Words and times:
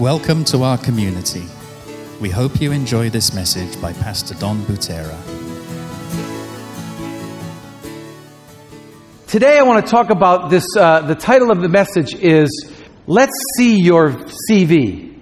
Welcome 0.00 0.44
to 0.44 0.62
our 0.62 0.78
community. 0.78 1.44
We 2.22 2.30
hope 2.30 2.58
you 2.58 2.72
enjoy 2.72 3.10
this 3.10 3.34
message 3.34 3.78
by 3.82 3.92
Pastor 3.92 4.34
Don 4.34 4.62
Butera. 4.62 5.14
Today, 9.26 9.58
I 9.58 9.62
want 9.62 9.84
to 9.84 9.90
talk 9.90 10.08
about 10.08 10.48
this. 10.48 10.64
Uh, 10.74 11.02
the 11.02 11.14
title 11.14 11.50
of 11.50 11.60
the 11.60 11.68
message 11.68 12.14
is 12.14 12.72
Let's 13.06 13.34
See 13.58 13.76
Your 13.82 14.12
CV. 14.48 15.20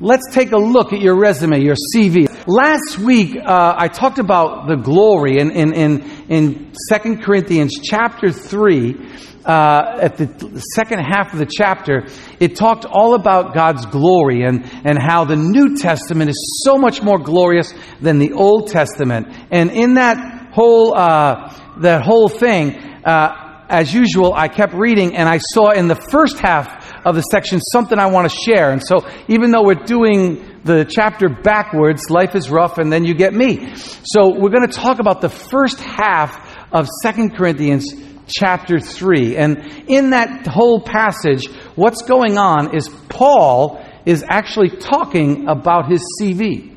Let's 0.00 0.24
take 0.32 0.52
a 0.52 0.58
look 0.58 0.94
at 0.94 1.02
your 1.02 1.14
resume, 1.14 1.62
your 1.62 1.76
CV. 1.94 2.34
Last 2.46 2.98
week, 2.98 3.36
uh, 3.36 3.74
I 3.76 3.88
talked 3.88 4.18
about 4.18 4.68
the 4.68 4.76
glory 4.76 5.38
in, 5.38 5.50
in, 5.50 5.74
in, 5.74 6.10
in 6.30 6.72
2 6.90 7.16
Corinthians 7.18 7.78
chapter 7.84 8.30
3. 8.30 9.31
Uh, 9.44 9.98
at 10.00 10.16
the 10.16 10.62
second 10.74 11.00
half 11.00 11.32
of 11.32 11.38
the 11.40 11.50
chapter, 11.50 12.06
it 12.38 12.54
talked 12.54 12.84
all 12.84 13.14
about 13.14 13.54
God's 13.54 13.86
glory 13.86 14.44
and, 14.44 14.64
and 14.84 14.96
how 14.96 15.24
the 15.24 15.36
New 15.36 15.76
Testament 15.76 16.30
is 16.30 16.62
so 16.64 16.78
much 16.78 17.02
more 17.02 17.18
glorious 17.18 17.74
than 18.00 18.18
the 18.18 18.32
Old 18.32 18.68
Testament. 18.68 19.26
And 19.50 19.70
in 19.70 19.94
that 19.94 20.52
whole, 20.52 20.96
uh, 20.96 21.52
that 21.80 22.02
whole 22.02 22.28
thing, 22.28 22.78
uh, 23.04 23.42
as 23.68 23.92
usual, 23.92 24.34
I 24.34 24.48
kept 24.48 24.74
reading 24.74 25.16
and 25.16 25.28
I 25.28 25.38
saw 25.38 25.70
in 25.70 25.88
the 25.88 25.96
first 25.96 26.38
half 26.38 26.92
of 27.06 27.14
the 27.16 27.22
section 27.22 27.58
something 27.72 27.98
I 27.98 28.06
want 28.06 28.30
to 28.30 28.36
share. 28.36 28.70
And 28.70 28.82
so, 28.82 29.08
even 29.28 29.50
though 29.50 29.64
we're 29.64 29.74
doing 29.74 30.60
the 30.62 30.84
chapter 30.84 31.28
backwards, 31.28 32.10
life 32.10 32.34
is 32.34 32.50
rough, 32.50 32.78
and 32.78 32.92
then 32.92 33.04
you 33.04 33.14
get 33.14 33.32
me. 33.32 33.74
So, 34.04 34.38
we're 34.38 34.50
going 34.50 34.68
to 34.68 34.72
talk 34.72 35.00
about 35.00 35.20
the 35.20 35.30
first 35.30 35.80
half 35.80 36.54
of 36.70 36.86
Second 37.02 37.34
Corinthians 37.34 37.92
chapter 38.32 38.80
3. 38.80 39.36
And 39.36 39.84
in 39.88 40.10
that 40.10 40.46
whole 40.46 40.80
passage, 40.80 41.46
what's 41.74 42.02
going 42.02 42.38
on 42.38 42.74
is 42.74 42.88
Paul 43.08 43.84
is 44.04 44.24
actually 44.28 44.70
talking 44.70 45.48
about 45.48 45.90
his 45.90 46.02
CV. 46.20 46.76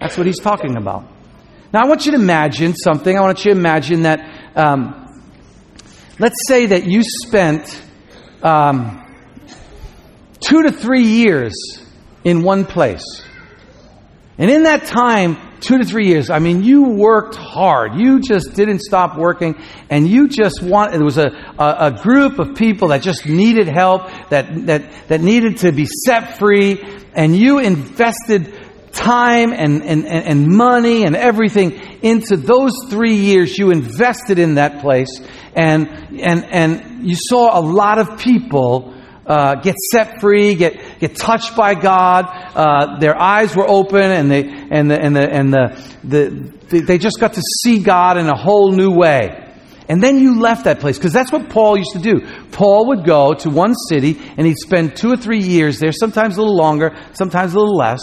That's 0.00 0.16
what 0.16 0.26
he's 0.26 0.40
talking 0.40 0.76
about. 0.76 1.04
Now, 1.72 1.82
I 1.84 1.86
want 1.88 2.06
you 2.06 2.12
to 2.12 2.18
imagine 2.18 2.74
something. 2.74 3.16
I 3.16 3.20
want 3.20 3.44
you 3.44 3.52
to 3.52 3.58
imagine 3.58 4.02
that, 4.02 4.56
um, 4.56 5.22
let's 6.18 6.48
say 6.48 6.66
that 6.66 6.84
you 6.86 7.02
spent 7.04 7.80
um, 8.42 9.06
two 10.40 10.62
to 10.62 10.72
three 10.72 11.04
years 11.04 11.54
in 12.24 12.42
one 12.42 12.64
place. 12.64 13.22
And 14.38 14.50
in 14.50 14.64
that 14.64 14.86
time, 14.86 15.36
two 15.60 15.78
to 15.78 15.84
three 15.84 16.06
years, 16.06 16.30
I 16.30 16.38
mean, 16.38 16.62
you 16.62 16.82
worked 16.82 17.36
hard. 17.36 17.94
You 17.94 18.20
just 18.20 18.54
didn't 18.54 18.80
stop 18.80 19.16
working, 19.16 19.56
and 19.88 20.08
you 20.08 20.28
just 20.28 20.62
want. 20.62 20.92
There 20.92 21.04
was 21.04 21.18
a, 21.18 21.28
a, 21.58 21.76
a, 21.78 21.90
group 22.02 22.38
of 22.38 22.56
people 22.56 22.88
that 22.88 23.02
just 23.02 23.26
needed 23.26 23.68
help, 23.68 24.10
that 24.30 24.66
that 24.66 25.08
that 25.08 25.20
needed 25.20 25.58
to 25.58 25.72
be 25.72 25.86
set 25.86 26.38
free, 26.38 26.82
and 27.14 27.36
you 27.36 27.58
invested 27.58 28.52
time 28.92 29.52
and, 29.52 29.84
and, 29.84 30.04
and 30.04 30.48
money 30.48 31.04
and 31.04 31.14
everything 31.14 31.72
into 32.02 32.36
those 32.36 32.72
three 32.88 33.14
years 33.14 33.56
you 33.56 33.70
invested 33.70 34.40
in 34.40 34.56
that 34.56 34.80
place 34.80 35.20
and 35.54 35.88
and 36.20 36.44
and 36.44 37.08
you 37.08 37.14
saw 37.16 37.56
a 37.56 37.62
lot 37.62 37.98
of 37.98 38.18
people 38.18 38.92
uh, 39.30 39.54
get 39.56 39.76
set 39.92 40.20
free, 40.20 40.56
get, 40.56 40.98
get 40.98 41.14
touched 41.14 41.54
by 41.54 41.74
God. 41.74 42.26
Uh, 42.54 42.98
their 42.98 43.16
eyes 43.20 43.54
were 43.54 43.68
open 43.68 44.02
and, 44.02 44.30
they, 44.30 44.42
and, 44.42 44.90
the, 44.90 45.00
and, 45.00 45.16
the, 45.16 45.28
and 45.30 45.52
the, 45.52 45.94
the, 46.04 46.80
they 46.80 46.98
just 46.98 47.20
got 47.20 47.34
to 47.34 47.42
see 47.62 47.80
God 47.80 48.16
in 48.16 48.26
a 48.26 48.36
whole 48.36 48.72
new 48.72 48.90
way. 48.90 49.46
And 49.88 50.00
then 50.00 50.20
you 50.20 50.38
left 50.38 50.64
that 50.64 50.78
place 50.78 50.98
because 50.98 51.12
that's 51.12 51.32
what 51.32 51.50
Paul 51.50 51.76
used 51.76 51.94
to 51.94 51.98
do. 51.98 52.20
Paul 52.52 52.88
would 52.88 53.04
go 53.04 53.34
to 53.34 53.50
one 53.50 53.74
city 53.74 54.20
and 54.36 54.46
he'd 54.46 54.58
spend 54.58 54.96
two 54.96 55.12
or 55.12 55.16
three 55.16 55.42
years 55.42 55.80
there, 55.80 55.90
sometimes 55.90 56.36
a 56.36 56.40
little 56.40 56.56
longer, 56.56 56.96
sometimes 57.12 57.54
a 57.54 57.58
little 57.58 57.76
less. 57.76 58.00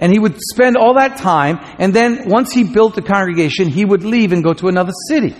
And 0.00 0.12
he 0.12 0.18
would 0.18 0.36
spend 0.52 0.76
all 0.76 0.94
that 0.94 1.16
time, 1.16 1.58
and 1.78 1.94
then 1.94 2.28
once 2.28 2.52
he 2.52 2.64
built 2.64 2.94
the 2.94 3.02
congregation, 3.02 3.68
he 3.68 3.84
would 3.84 4.04
leave 4.04 4.30
and 4.32 4.44
go 4.44 4.52
to 4.52 4.68
another 4.68 4.92
city. 5.08 5.34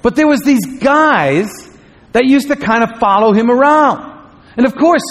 But 0.00 0.14
there 0.14 0.28
was 0.28 0.40
these 0.42 0.64
guys 0.78 1.48
that 2.12 2.24
used 2.24 2.48
to 2.48 2.56
kind 2.56 2.84
of 2.84 3.00
follow 3.00 3.32
him 3.32 3.50
around. 3.50 4.30
And 4.56 4.64
of 4.64 4.76
course, 4.76 5.02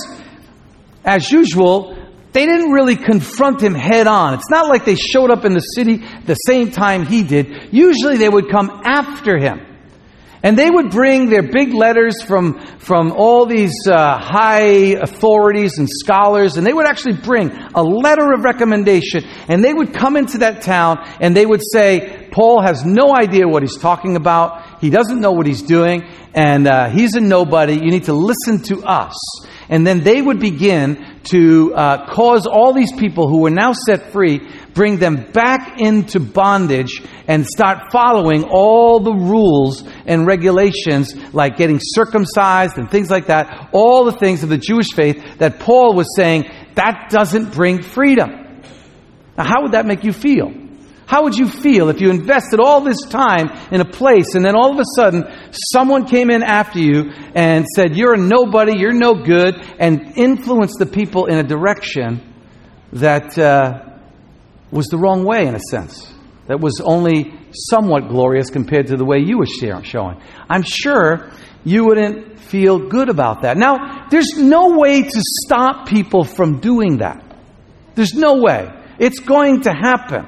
as 1.06 1.32
usual, 1.32 1.96
they 2.34 2.46
didn't 2.46 2.72
really 2.72 2.98
confront 2.98 3.62
him 3.62 3.74
head 3.74 4.08
on. 4.08 4.34
It's 4.34 4.50
not 4.50 4.68
like 4.68 4.84
they 4.84 4.96
showed 4.96 5.32
up 5.32 5.46
in 5.46 5.54
the 5.54 5.60
city 5.60 6.04
the 6.26 6.36
same 6.36 6.72
time 6.72 7.06
he 7.06 7.24
did. 7.24 7.70
Usually 7.72 8.18
they 8.18 8.28
would 8.28 8.50
come 8.50 8.70
after 8.84 9.38
him. 9.38 9.62
And 10.44 10.56
they 10.56 10.70
would 10.70 10.92
bring 10.92 11.30
their 11.30 11.42
big 11.42 11.74
letters 11.74 12.22
from, 12.22 12.60
from 12.78 13.14
all 13.14 13.48
these 13.48 13.74
uh, 13.88 14.20
high 14.20 14.94
authorities 14.94 15.80
and 15.80 15.90
scholars, 15.90 16.58
and 16.58 16.68
they 16.68 16.74
would 16.74 16.86
actually 16.86 17.18
bring 17.18 17.50
a 17.74 17.82
letter 17.82 18.32
of 18.32 18.44
recommendation. 18.44 19.24
And 19.48 19.64
they 19.64 19.74
would 19.74 19.94
come 19.94 20.16
into 20.16 20.40
that 20.40 20.62
town 20.62 21.00
and 21.20 21.36
they 21.36 21.48
would 21.48 21.62
say, 21.74 22.28
Paul 22.32 22.62
has 22.62 22.86
no 22.86 23.16
idea 23.16 23.48
what 23.48 23.64
he's 23.64 23.78
talking 23.78 24.18
about. 24.18 24.82
He 24.82 24.90
doesn't 24.90 25.20
know 25.20 25.32
what 25.32 25.48
he's 25.48 25.64
doing, 25.64 26.04
and 26.36 26.68
uh, 26.68 26.90
he's 26.90 27.16
a 27.16 27.22
nobody. 27.22 27.76
You 27.76 27.90
need 27.90 28.04
to 28.04 28.14
listen 28.14 28.62
to 28.64 28.84
us. 28.84 29.16
And 29.70 29.86
then 29.86 30.04
they 30.04 30.22
would 30.22 30.40
begin 30.40 31.20
to 31.26 31.74
uh, 31.74 32.14
cause 32.14 32.46
all 32.46 32.74
these 32.74 32.92
people 32.92 33.28
who 33.28 33.42
were 33.42 33.50
now 33.50 33.74
set 33.74 34.12
free, 34.12 34.48
bring 34.74 34.98
them 34.98 35.32
back 35.32 35.80
into 35.80 36.20
bondage 36.20 37.02
and 37.28 37.46
start 37.46 37.92
following 37.92 38.44
all 38.44 39.00
the 39.00 39.14
rules 39.14 39.84
and 40.06 40.28
regulations 40.28 41.16
like 41.34 41.58
getting 41.58 41.80
circumcised 41.82 42.78
and 42.78 42.92
things 42.92 43.10
like 43.10 43.28
that, 43.28 43.70
all 43.72 44.06
the 44.06 44.12
things 44.12 44.44
of 44.44 44.50
the 44.50 44.58
Jewish 44.58 44.94
faith 44.94 45.38
that 45.40 45.60
Paul 45.60 45.96
was 45.96 46.16
saying 46.16 46.46
that 46.76 47.10
doesn't 47.10 47.54
bring 47.54 47.82
freedom. 47.82 48.30
Now, 49.38 49.46
how 49.46 49.64
would 49.64 49.72
that 49.72 49.86
make 49.86 50.04
you 50.04 50.14
feel? 50.14 50.65
How 51.08 51.24
would 51.24 51.36
you 51.36 51.48
feel 51.48 51.90
if 51.90 52.02
you 52.02 52.10
invested 52.10 52.60
all 52.60 52.82
this 52.82 53.02
time 53.02 53.50
in 53.72 53.80
a 53.80 53.86
place 53.86 54.34
and 54.34 54.44
then 54.44 54.56
all 54.56 54.74
of 54.74 54.80
a 54.80 54.86
sudden 54.96 55.24
someone 55.52 56.06
came 56.08 56.32
in 56.32 56.42
after 56.42 56.80
you 56.80 57.12
and 57.36 57.66
said, 57.76 57.96
You're 57.96 58.16
a 58.16 58.18
nobody, 58.18 58.78
you're 58.78 58.94
no 58.94 59.14
good, 59.14 59.56
and 59.80 60.18
influenced 60.18 60.80
the 60.80 60.88
people 60.88 61.28
in 61.28 61.38
a 61.38 61.44
direction 61.44 62.22
that 62.94 63.38
uh, 63.38 63.98
was 64.72 64.88
the 64.88 64.98
wrong 64.98 65.24
way, 65.26 65.46
in 65.46 65.54
a 65.54 65.60
sense? 65.60 66.12
That 66.48 66.60
was 66.60 66.82
only 66.84 67.34
somewhat 67.52 68.10
glorious 68.10 68.50
compared 68.50 68.88
to 68.88 68.98
the 68.98 69.06
way 69.06 69.18
you 69.20 69.38
were 69.38 69.46
showing. 69.46 70.22
I'm 70.50 70.64
sure 70.64 71.32
you 71.64 71.86
wouldn't 71.86 72.40
feel 72.40 72.90
good 72.90 73.10
about 73.10 73.42
that. 73.42 73.58
Now, 73.58 74.08
there's 74.10 74.38
no 74.38 74.78
way 74.78 75.02
to 75.02 75.22
stop 75.44 75.88
people 75.88 76.24
from 76.24 76.60
doing 76.60 76.98
that. 76.98 77.24
There's 77.96 78.14
no 78.14 78.42
way. 78.42 78.70
It's 79.00 79.20
going 79.20 79.62
to 79.62 79.72
happen. 79.72 80.28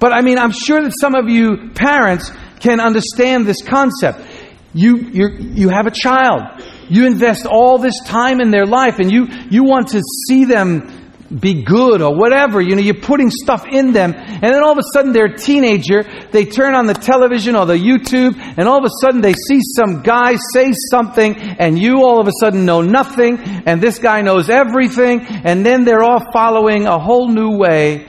But 0.00 0.12
I 0.12 0.22
mean, 0.22 0.38
I'm 0.38 0.50
sure 0.50 0.82
that 0.82 0.94
some 0.98 1.14
of 1.14 1.28
you 1.28 1.70
parents 1.74 2.32
can 2.58 2.80
understand 2.80 3.46
this 3.46 3.62
concept. 3.62 4.26
You, 4.72 4.96
you 4.96 5.28
you 5.40 5.68
have 5.68 5.86
a 5.86 5.90
child. 5.90 6.42
You 6.88 7.06
invest 7.06 7.46
all 7.46 7.78
this 7.78 8.00
time 8.04 8.40
in 8.40 8.50
their 8.50 8.66
life 8.66 8.98
and 8.98 9.10
you, 9.12 9.28
you 9.48 9.62
want 9.62 9.88
to 9.88 10.02
see 10.26 10.44
them 10.44 10.96
be 11.38 11.62
good 11.62 12.02
or 12.02 12.16
whatever. 12.16 12.60
You 12.60 12.74
know, 12.74 12.82
you're 12.82 12.94
putting 12.94 13.30
stuff 13.30 13.64
in 13.70 13.92
them. 13.92 14.12
And 14.16 14.42
then 14.42 14.64
all 14.64 14.72
of 14.72 14.78
a 14.78 14.92
sudden 14.92 15.12
they're 15.12 15.32
a 15.32 15.38
teenager. 15.38 16.02
They 16.32 16.44
turn 16.44 16.74
on 16.74 16.86
the 16.86 16.94
television 16.94 17.54
or 17.54 17.66
the 17.66 17.76
YouTube 17.76 18.34
and 18.36 18.66
all 18.66 18.78
of 18.78 18.84
a 18.84 18.94
sudden 19.00 19.20
they 19.20 19.34
see 19.34 19.60
some 19.60 20.02
guy 20.02 20.34
say 20.52 20.72
something 20.90 21.36
and 21.36 21.78
you 21.78 22.04
all 22.04 22.20
of 22.20 22.26
a 22.26 22.32
sudden 22.40 22.64
know 22.64 22.82
nothing 22.82 23.38
and 23.38 23.80
this 23.80 24.00
guy 24.00 24.22
knows 24.22 24.50
everything. 24.50 25.20
And 25.20 25.64
then 25.64 25.84
they're 25.84 26.02
all 26.02 26.24
following 26.32 26.86
a 26.86 26.98
whole 26.98 27.28
new 27.28 27.56
way. 27.56 28.08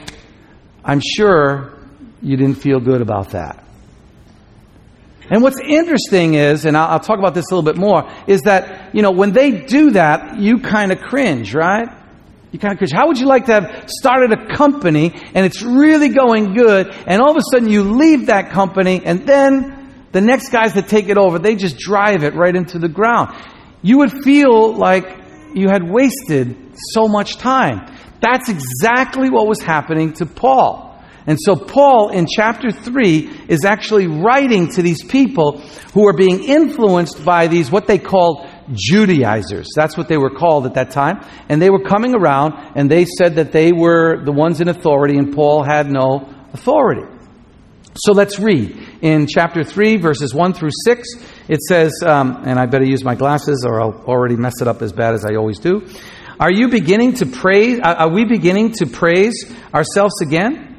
I'm 0.84 1.02
sure 1.02 1.81
you 2.22 2.38
didn't 2.38 2.56
feel 2.56 2.80
good 2.80 3.02
about 3.02 3.32
that. 3.32 3.64
And 5.30 5.42
what's 5.42 5.60
interesting 5.66 6.34
is, 6.34 6.66
and 6.66 6.76
I'll, 6.76 7.00
talk 7.00 7.18
about 7.18 7.34
this 7.34 7.46
a 7.52 7.56
little 7.56 7.72
bit 7.72 7.80
more, 7.80 8.10
is 8.28 8.42
that, 8.42 8.94
you 8.94 9.02
know, 9.02 9.12
when 9.12 9.32
they 9.32 9.62
do 9.62 9.92
that, 9.92 10.40
you 10.40 10.60
kind 10.60 10.92
of 10.92 11.00
cringe, 11.00 11.56
right? 11.56 11.88
You 12.52 12.60
kind 12.60 12.74
of 12.74 12.80
cringe. 12.80 12.92
How 12.92 13.08
would 13.08 13.18
you 13.18 13.28
like 13.28 13.46
to 13.46 13.54
have 13.54 13.90
started 13.90 14.34
a 14.34 14.54
company 14.56 15.14
and 15.34 15.46
it's 15.46 15.62
really 15.62 16.10
going 16.10 16.54
good, 16.54 16.94
and 17.08 17.22
all 17.22 17.32
of 17.32 17.38
a 17.38 17.44
sudden 17.50 17.70
you 17.70 17.84
leave 17.84 18.26
that 18.26 18.50
company, 18.50 19.02
and 19.06 19.26
then 19.26 20.06
the 20.12 20.20
next 20.20 20.50
guys 20.50 20.74
that 20.74 20.90
take 20.90 21.08
it 21.08 21.18
over, 21.18 21.40
they 21.40 21.56
just 21.56 21.78
drive 21.78 22.24
it 22.24 22.36
right 22.36 22.56
into 22.56 22.78
the 22.78 22.90
ground? 22.90 23.34
You 23.82 24.00
would 24.00 24.12
feel 24.24 24.76
like 24.76 25.06
you 25.54 25.70
had 25.70 25.90
wasted 25.90 26.74
so 26.94 27.08
much 27.08 27.38
time. 27.38 27.96
That's 28.22 28.50
exactly 28.50 29.30
what 29.30 29.48
was 29.48 29.62
happening 29.62 30.12
to 30.14 30.26
Paul. 30.26 30.91
And 31.28 31.38
so 31.40 31.56
Paul 31.56 32.10
in 32.10 32.26
chapter 32.28 32.72
3 32.72 33.46
is 33.48 33.64
actually 33.64 34.08
writing 34.08 34.70
to 34.70 34.82
these 34.82 35.04
people 35.04 35.60
who 35.94 36.08
are 36.08 36.14
being 36.14 36.44
influenced 36.44 37.24
by 37.24 37.48
these, 37.48 37.72
what 37.72 37.88
they 37.88 38.00
called 38.00 38.48
Judaizers. 38.74 39.70
That's 39.76 39.98
what 39.98 40.08
they 40.08 40.18
were 40.18 40.32
called 40.32 40.66
at 40.66 40.74
that 40.76 40.92
time. 40.92 41.26
And 41.50 41.62
they 41.62 41.70
were 41.70 41.84
coming 41.84 42.16
around 42.16 42.54
and 42.76 42.90
they 42.90 43.06
said 43.06 43.36
that 43.36 43.52
they 43.52 43.72
were 43.72 44.24
the 44.24 44.32
ones 44.32 44.62
in 44.62 44.68
authority 44.68 45.18
and 45.18 45.34
Paul 45.34 45.64
had 45.64 45.92
no 45.92 46.28
authority. 46.54 47.08
So 47.96 48.14
let's 48.14 48.40
read 48.40 48.78
in 49.02 49.28
chapter 49.28 49.64
3, 49.64 49.98
verses 49.98 50.34
1 50.34 50.54
through 50.54 50.70
6. 50.86 51.08
It 51.50 51.62
says, 51.62 51.92
um, 52.06 52.44
and 52.46 52.58
I 52.58 52.66
better 52.66 52.86
use 52.86 53.04
my 53.04 53.16
glasses 53.16 53.66
or 53.68 53.82
I'll 53.82 54.04
already 54.06 54.38
mess 54.38 54.62
it 54.62 54.68
up 54.68 54.82
as 54.82 54.94
bad 54.94 55.14
as 55.14 55.26
I 55.26 55.36
always 55.36 55.60
do. 55.60 55.86
Are 56.40 56.52
you 56.52 56.70
beginning 56.70 57.16
to 57.16 57.26
praise? 57.26 57.80
Are 57.84 58.12
we 58.12 58.26
beginning 58.26 58.72
to 58.74 58.88
praise 58.88 59.54
ourselves 59.74 60.22
again? 60.22 60.71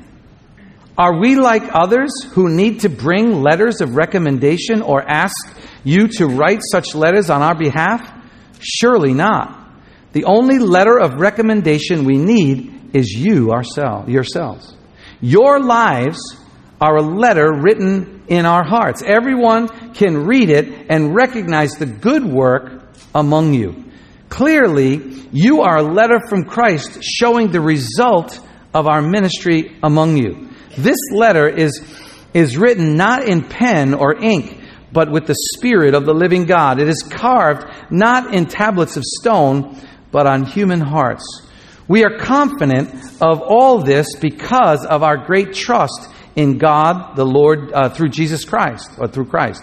Are 1.02 1.18
we 1.18 1.34
like 1.34 1.64
others 1.74 2.12
who 2.30 2.48
need 2.48 2.82
to 2.82 2.88
bring 2.88 3.42
letters 3.42 3.80
of 3.80 3.96
recommendation 3.96 4.82
or 4.82 5.02
ask 5.02 5.34
you 5.82 6.06
to 6.06 6.28
write 6.28 6.60
such 6.62 6.94
letters 6.94 7.28
on 7.28 7.42
our 7.42 7.56
behalf? 7.56 8.08
Surely 8.60 9.12
not. 9.12 9.68
The 10.12 10.26
only 10.26 10.60
letter 10.60 10.96
of 11.00 11.14
recommendation 11.14 12.04
we 12.04 12.18
need 12.18 12.90
is 12.94 13.10
you 13.10 13.50
ourselves, 13.50 14.10
yourselves. 14.10 14.76
Your 15.20 15.58
lives 15.58 16.20
are 16.80 16.98
a 16.98 17.02
letter 17.02 17.50
written 17.52 18.22
in 18.28 18.46
our 18.46 18.64
hearts. 18.64 19.02
Everyone 19.04 19.66
can 19.94 20.24
read 20.24 20.50
it 20.50 20.86
and 20.88 21.16
recognize 21.16 21.72
the 21.72 21.86
good 21.86 22.24
work 22.24 22.80
among 23.12 23.54
you. 23.54 23.86
Clearly, 24.28 24.98
you 25.32 25.62
are 25.62 25.78
a 25.78 25.82
letter 25.82 26.20
from 26.28 26.44
Christ 26.44 27.02
showing 27.02 27.50
the 27.50 27.60
result 27.60 28.38
of 28.72 28.86
our 28.86 29.02
ministry 29.02 29.76
among 29.82 30.16
you. 30.16 30.50
This 30.76 30.98
letter 31.12 31.48
is, 31.48 31.82
is 32.34 32.56
written 32.56 32.96
not 32.96 33.26
in 33.28 33.42
pen 33.42 33.94
or 33.94 34.14
ink, 34.14 34.58
but 34.92 35.10
with 35.10 35.26
the 35.26 35.36
Spirit 35.54 35.94
of 35.94 36.04
the 36.04 36.14
living 36.14 36.44
God. 36.44 36.80
It 36.80 36.88
is 36.88 37.02
carved 37.02 37.64
not 37.90 38.34
in 38.34 38.46
tablets 38.46 38.96
of 38.96 39.04
stone, 39.04 39.78
but 40.10 40.26
on 40.26 40.44
human 40.44 40.80
hearts. 40.80 41.46
We 41.88 42.04
are 42.04 42.18
confident 42.18 42.94
of 43.20 43.40
all 43.42 43.82
this 43.82 44.16
because 44.20 44.84
of 44.84 45.02
our 45.02 45.26
great 45.26 45.52
trust 45.52 46.08
in 46.36 46.58
God, 46.58 47.16
the 47.16 47.26
Lord, 47.26 47.72
uh, 47.72 47.88
through 47.90 48.10
Jesus 48.10 48.44
Christ, 48.44 48.90
or 48.98 49.08
through 49.08 49.26
Christ. 49.26 49.62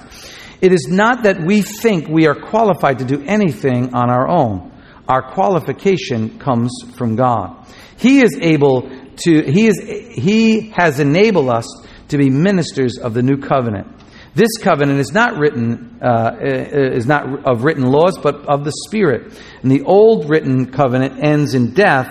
It 0.61 0.73
is 0.73 0.87
not 0.89 1.23
that 1.23 1.41
we 1.41 1.61
think 1.61 2.07
we 2.07 2.27
are 2.27 2.35
qualified 2.35 2.99
to 2.99 3.05
do 3.05 3.23
anything 3.25 3.95
on 3.95 4.09
our 4.09 4.27
own. 4.27 4.71
Our 5.07 5.31
qualification 5.31 6.37
comes 6.37 6.71
from 6.95 7.15
God. 7.15 7.65
He 7.97 8.21
is 8.21 8.37
able 8.39 8.89
to, 9.19 9.43
he, 9.43 9.67
is, 9.67 9.79
he 9.79 10.71
has 10.75 10.99
enabled 10.99 11.49
us 11.49 11.65
to 12.09 12.17
be 12.17 12.29
ministers 12.29 12.97
of 12.97 13.13
the 13.13 13.21
new 13.21 13.37
covenant. 13.37 13.87
This 14.35 14.57
covenant 14.61 14.99
is 14.99 15.11
not 15.11 15.37
written, 15.37 15.99
uh, 16.01 16.37
is 16.41 17.05
not 17.05 17.47
of 17.47 17.63
written 17.63 17.83
laws, 17.83 18.17
but 18.17 18.47
of 18.47 18.63
the 18.63 18.71
Spirit. 18.87 19.33
And 19.61 19.71
the 19.71 19.83
old 19.83 20.29
written 20.29 20.71
covenant 20.71 21.23
ends 21.23 21.55
in 21.55 21.73
death, 21.73 22.07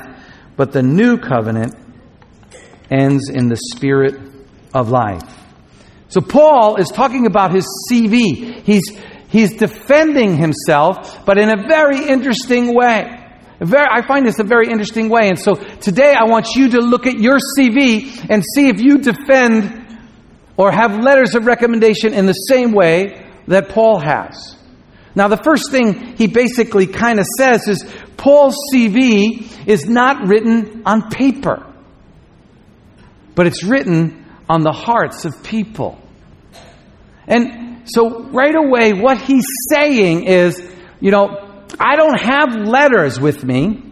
but 0.57 0.73
the 0.73 0.83
new 0.83 1.19
covenant 1.19 1.75
ends 2.91 3.29
in 3.29 3.49
the 3.49 3.59
Spirit 3.75 4.21
of 4.75 4.91
life. 4.91 5.23
So 6.09 6.21
Paul 6.21 6.77
is 6.77 6.89
talking 6.89 7.27
about 7.27 7.55
his 7.55 7.67
CV. 7.91 8.63
He's, 8.63 8.99
he's 9.29 9.57
defending 9.57 10.37
himself, 10.37 11.25
but 11.25 11.39
in 11.39 11.51
a 11.51 11.69
very 11.69 12.09
interesting 12.09 12.75
way. 12.75 13.28
Very, 13.61 13.87
I 13.91 14.07
find 14.07 14.27
this 14.27 14.39
a 14.39 14.45
very 14.45 14.69
interesting 14.69 15.09
way. 15.09 15.29
And 15.29 15.39
so 15.39 15.55
today 15.55 16.15
I 16.15 16.25
want 16.25 16.55
you 16.55 16.71
to 16.71 16.81
look 16.81 17.07
at 17.07 17.19
your 17.19 17.39
CV 17.39 18.27
and 18.31 18.45
see 18.55 18.69
if 18.69 18.81
you 18.81 18.99
defend 18.99 19.99
or 20.57 20.71
have 20.71 20.99
letters 20.99 21.35
of 21.35 21.47
recommendation 21.47 22.15
in 22.15 22.27
the 22.27 22.33
same 22.33 22.73
way 22.73 23.25
that 23.49 23.71
Paul 23.71 24.01
has. 24.01 24.57
Now, 25.15 25.27
the 25.29 25.37
first 25.37 25.71
thing 25.73 26.17
he 26.17 26.29
basically 26.29 26.87
kind 26.87 27.19
of 27.19 27.27
says 27.39 27.67
is 27.67 27.85
Paul's 28.17 28.57
CV 28.73 29.67
is 29.67 29.87
not 29.87 30.29
written 30.29 30.83
on 30.87 31.11
paper, 31.11 31.67
but 33.35 33.47
it's 33.47 33.65
written 33.65 34.25
on 34.49 34.63
the 34.63 34.73
hearts 34.73 35.25
of 35.25 35.43
people. 35.43 35.99
And 37.27 37.83
so, 37.89 38.25
right 38.31 38.55
away, 38.55 38.93
what 38.93 39.19
he's 39.19 39.47
saying 39.71 40.25
is, 40.25 40.63
you 41.01 41.11
know, 41.11 41.48
I 41.81 41.97
don't 41.97 42.21
have 42.21 42.55
letters 42.55 43.21
with 43.21 43.45
me. 43.45 43.83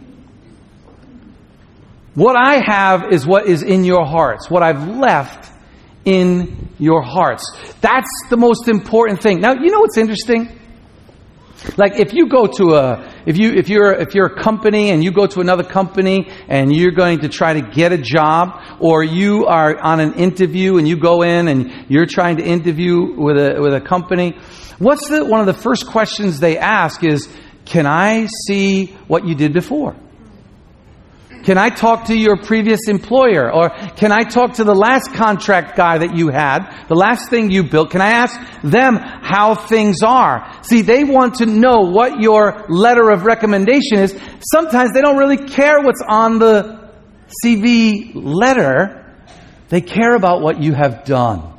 What 2.13 2.35
I 2.35 2.61
have 2.65 3.11
is 3.11 3.27
what 3.27 3.47
is 3.47 3.61
in 3.61 3.83
your 3.83 4.05
hearts, 4.05 4.49
what 4.49 4.63
I've 4.63 4.87
left 4.87 5.51
in 6.03 6.69
your 6.79 7.01
hearts. 7.01 7.43
That's 7.81 8.09
the 8.29 8.37
most 8.37 8.67
important 8.67 9.21
thing. 9.21 9.39
Now, 9.39 9.53
you 9.53 9.69
know 9.69 9.79
what's 9.81 9.97
interesting? 9.97 10.57
Like 11.75 11.99
if 11.99 12.13
you 12.13 12.27
go 12.29 12.47
to 12.47 12.75
a 12.75 13.13
if 13.25 13.37
you 13.37 13.51
if 13.51 13.67
you're 13.67 13.91
if 13.91 14.13
you're 14.13 14.27
a 14.27 14.41
company 14.41 14.91
and 14.91 15.03
you 15.03 15.11
go 15.11 15.25
to 15.25 15.41
another 15.41 15.63
company 15.63 16.31
and 16.47 16.75
you're 16.75 16.91
going 16.91 17.19
to 17.19 17.29
try 17.29 17.53
to 17.53 17.61
get 17.61 17.91
a 17.91 17.97
job 17.97 18.61
or 18.79 19.03
you 19.03 19.45
are 19.47 19.77
on 19.79 19.99
an 19.99 20.13
interview 20.13 20.77
and 20.77 20.87
you 20.87 20.97
go 20.97 21.23
in 21.23 21.47
and 21.47 21.85
you're 21.89 22.05
trying 22.05 22.37
to 22.37 22.43
interview 22.43 23.15
with 23.19 23.37
a 23.37 23.59
with 23.59 23.73
a 23.73 23.81
company, 23.81 24.37
what's 24.77 25.09
the 25.09 25.25
one 25.25 25.39
of 25.39 25.47
the 25.47 25.61
first 25.61 25.87
questions 25.87 26.39
they 26.39 26.57
ask 26.57 27.03
is 27.03 27.27
can 27.67 27.85
I 27.85 28.27
see 28.47 28.85
what 29.07 29.27
you 29.27 29.35
did 29.35 29.51
before? 29.51 29.93
Can 31.43 31.57
I 31.57 31.69
talk 31.69 32.05
to 32.05 32.17
your 32.17 32.37
previous 32.37 32.87
employer? 32.87 33.53
Or 33.53 33.69
can 33.69 34.11
I 34.11 34.23
talk 34.23 34.53
to 34.53 34.63
the 34.63 34.73
last 34.73 35.13
contract 35.13 35.75
guy 35.75 35.97
that 35.97 36.15
you 36.15 36.29
had, 36.29 36.85
the 36.87 36.95
last 36.95 37.29
thing 37.29 37.51
you 37.51 37.63
built? 37.63 37.91
Can 37.91 38.01
I 38.01 38.11
ask 38.11 38.39
them 38.63 38.95
how 38.95 39.55
things 39.55 39.97
are? 40.01 40.49
See, 40.63 40.81
they 40.81 41.03
want 41.03 41.35
to 41.35 41.45
know 41.45 41.91
what 41.91 42.21
your 42.21 42.65
letter 42.69 43.09
of 43.09 43.23
recommendation 43.23 43.99
is. 43.99 44.17
Sometimes 44.49 44.93
they 44.93 45.01
don't 45.01 45.17
really 45.17 45.37
care 45.37 45.81
what's 45.81 46.01
on 46.07 46.39
the 46.39 46.89
CV 47.43 48.11
letter. 48.15 49.13
They 49.67 49.81
care 49.81 50.15
about 50.15 50.41
what 50.41 50.61
you 50.61 50.73
have 50.73 51.03
done. 51.03 51.56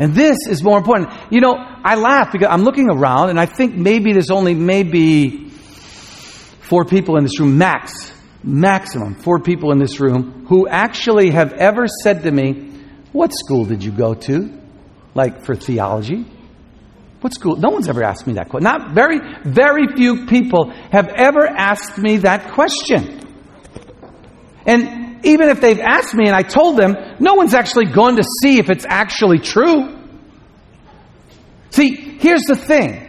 And 0.00 0.14
this 0.14 0.38
is 0.48 0.64
more 0.64 0.78
important. 0.78 1.10
You 1.30 1.42
know, 1.42 1.54
I 1.54 1.94
laugh 1.96 2.32
because 2.32 2.48
I'm 2.50 2.62
looking 2.62 2.88
around 2.90 3.28
and 3.28 3.38
I 3.38 3.44
think 3.44 3.76
maybe 3.76 4.14
there's 4.14 4.30
only 4.30 4.54
maybe 4.54 5.50
four 5.50 6.86
people 6.86 7.18
in 7.18 7.24
this 7.24 7.38
room, 7.38 7.58
max, 7.58 8.10
maximum, 8.42 9.14
four 9.14 9.40
people 9.40 9.72
in 9.72 9.78
this 9.78 10.00
room 10.00 10.46
who 10.48 10.66
actually 10.66 11.30
have 11.32 11.52
ever 11.52 11.86
said 12.02 12.22
to 12.22 12.30
me, 12.30 12.72
What 13.12 13.34
school 13.34 13.66
did 13.66 13.84
you 13.84 13.92
go 13.92 14.14
to? 14.14 14.58
Like 15.14 15.44
for 15.44 15.54
theology? 15.54 16.24
What 17.20 17.34
school? 17.34 17.56
No 17.56 17.68
one's 17.68 17.88
ever 17.88 18.02
asked 18.02 18.26
me 18.26 18.32
that 18.34 18.48
question. 18.48 18.64
Not 18.64 18.92
very, 18.92 19.18
very 19.44 19.86
few 19.94 20.24
people 20.24 20.70
have 20.92 21.08
ever 21.08 21.46
asked 21.46 21.98
me 21.98 22.16
that 22.18 22.52
question. 22.52 23.20
And 24.64 24.99
even 25.22 25.48
if 25.48 25.60
they've 25.60 25.80
asked 25.80 26.14
me 26.14 26.26
and 26.26 26.34
I 26.34 26.42
told 26.42 26.76
them, 26.76 26.96
no 27.18 27.34
one's 27.34 27.54
actually 27.54 27.86
going 27.86 28.16
to 28.16 28.24
see 28.42 28.58
if 28.58 28.70
it's 28.70 28.86
actually 28.88 29.38
true. 29.38 29.98
See, 31.70 31.94
here's 31.94 32.42
the 32.42 32.56
thing. 32.56 33.06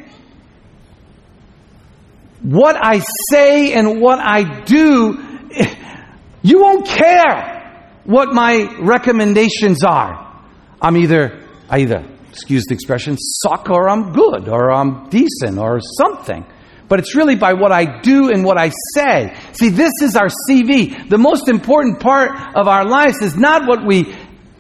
What 2.42 2.76
I 2.76 3.04
say 3.30 3.74
and 3.74 4.02
what 4.02 4.20
I 4.20 4.64
do, 4.64 5.48
you 6.42 6.62
won't 6.62 6.88
care 6.88 7.98
what 8.04 8.34
my 8.34 8.76
recommendations 8.80 9.84
are. 9.84 10.44
I'm 10.82 10.98
either, 10.98 11.48
I 11.70 11.80
either, 11.80 12.04
excuse 12.30 12.66
the 12.66 12.74
expression, 12.74 13.18
suck 13.18 13.70
or 13.70 13.88
I'm 13.90 14.12
good 14.14 14.50
or 14.50 14.72
I'm 14.72 15.10
decent 15.10 15.60
or 15.60 15.80
something 15.80 16.46
but 16.92 17.00
it's 17.00 17.16
really 17.16 17.38
by 17.38 17.54
what 17.54 17.72
I 17.72 18.02
do 18.02 18.32
and 18.32 18.44
what 18.44 18.58
I 18.58 18.70
say. 18.94 19.34
See, 19.54 19.70
this 19.70 19.94
is 20.02 20.18
our 20.18 20.28
CV. 20.28 21.08
The 21.08 21.18
most 21.18 21.48
important 21.48 22.02
part 22.02 22.32
of 22.54 22.68
our 22.68 22.84
lives 22.84 23.22
is 23.22 23.38
not 23.38 23.66
what 23.66 23.88
we 23.88 24.14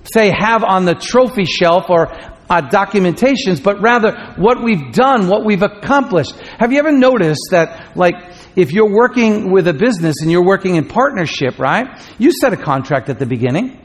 say 0.05 0.31
have 0.33 0.63
on 0.63 0.85
the 0.85 0.95
trophy 0.95 1.43
shelf 1.43 1.89
or 1.89 2.07
uh, 2.09 2.69
documentations, 2.69 3.61
but 3.61 3.81
rather 3.81 4.33
what 4.37 4.63
we've 4.63 4.93
done, 4.93 5.27
what 5.27 5.43
we've 5.43 5.61
accomplished. 5.61 6.31
Have 6.57 6.71
you 6.71 6.79
ever 6.79 6.93
noticed 6.93 7.49
that, 7.51 7.97
like, 7.97 8.15
if 8.55 8.71
you're 8.71 8.89
working 8.89 9.51
with 9.51 9.67
a 9.67 9.73
business 9.73 10.21
and 10.21 10.31
you're 10.31 10.45
working 10.45 10.77
in 10.77 10.87
partnership, 10.87 11.59
right? 11.59 12.01
You 12.17 12.31
set 12.31 12.53
a 12.53 12.57
contract 12.57 13.09
at 13.09 13.19
the 13.19 13.25
beginning. 13.25 13.77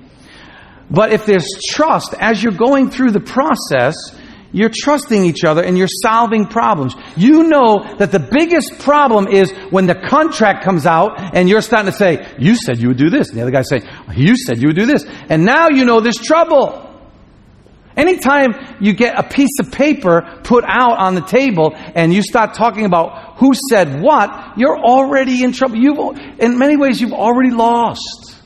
But 0.88 1.10
if 1.10 1.26
there's 1.26 1.48
trust 1.68 2.14
as 2.16 2.44
you're 2.44 2.52
going 2.52 2.90
through 2.90 3.10
the 3.10 3.18
process, 3.18 3.96
you're 4.56 4.70
trusting 4.72 5.22
each 5.26 5.44
other 5.44 5.62
and 5.62 5.76
you're 5.76 5.86
solving 6.02 6.46
problems. 6.46 6.94
You 7.14 7.42
know 7.42 7.84
that 7.98 8.10
the 8.10 8.18
biggest 8.18 8.78
problem 8.78 9.28
is 9.28 9.52
when 9.68 9.84
the 9.84 9.94
contract 9.94 10.64
comes 10.64 10.86
out 10.86 11.36
and 11.36 11.46
you're 11.46 11.60
starting 11.60 11.92
to 11.92 11.96
say, 11.96 12.26
You 12.38 12.54
said 12.54 12.78
you 12.78 12.88
would 12.88 12.96
do 12.96 13.10
this. 13.10 13.28
And 13.28 13.36
the 13.36 13.42
other 13.42 13.50
guy 13.50 13.60
saying, 13.60 13.82
You 14.14 14.34
said 14.34 14.62
you 14.62 14.68
would 14.68 14.76
do 14.76 14.86
this. 14.86 15.04
And 15.28 15.44
now 15.44 15.68
you 15.68 15.84
know 15.84 16.00
there's 16.00 16.16
trouble. 16.16 16.90
Anytime 17.98 18.54
you 18.80 18.94
get 18.94 19.18
a 19.18 19.28
piece 19.28 19.58
of 19.60 19.72
paper 19.72 20.40
put 20.42 20.64
out 20.66 20.98
on 21.00 21.14
the 21.14 21.20
table 21.20 21.74
and 21.74 22.14
you 22.14 22.22
start 22.22 22.54
talking 22.54 22.86
about 22.86 23.36
who 23.36 23.52
said 23.68 24.00
what, 24.00 24.56
you're 24.56 24.78
already 24.78 25.44
in 25.44 25.52
trouble. 25.52 25.76
You've, 25.76 26.18
in 26.38 26.56
many 26.56 26.78
ways, 26.78 26.98
you've 26.98 27.12
already 27.12 27.50
lost. 27.50 28.36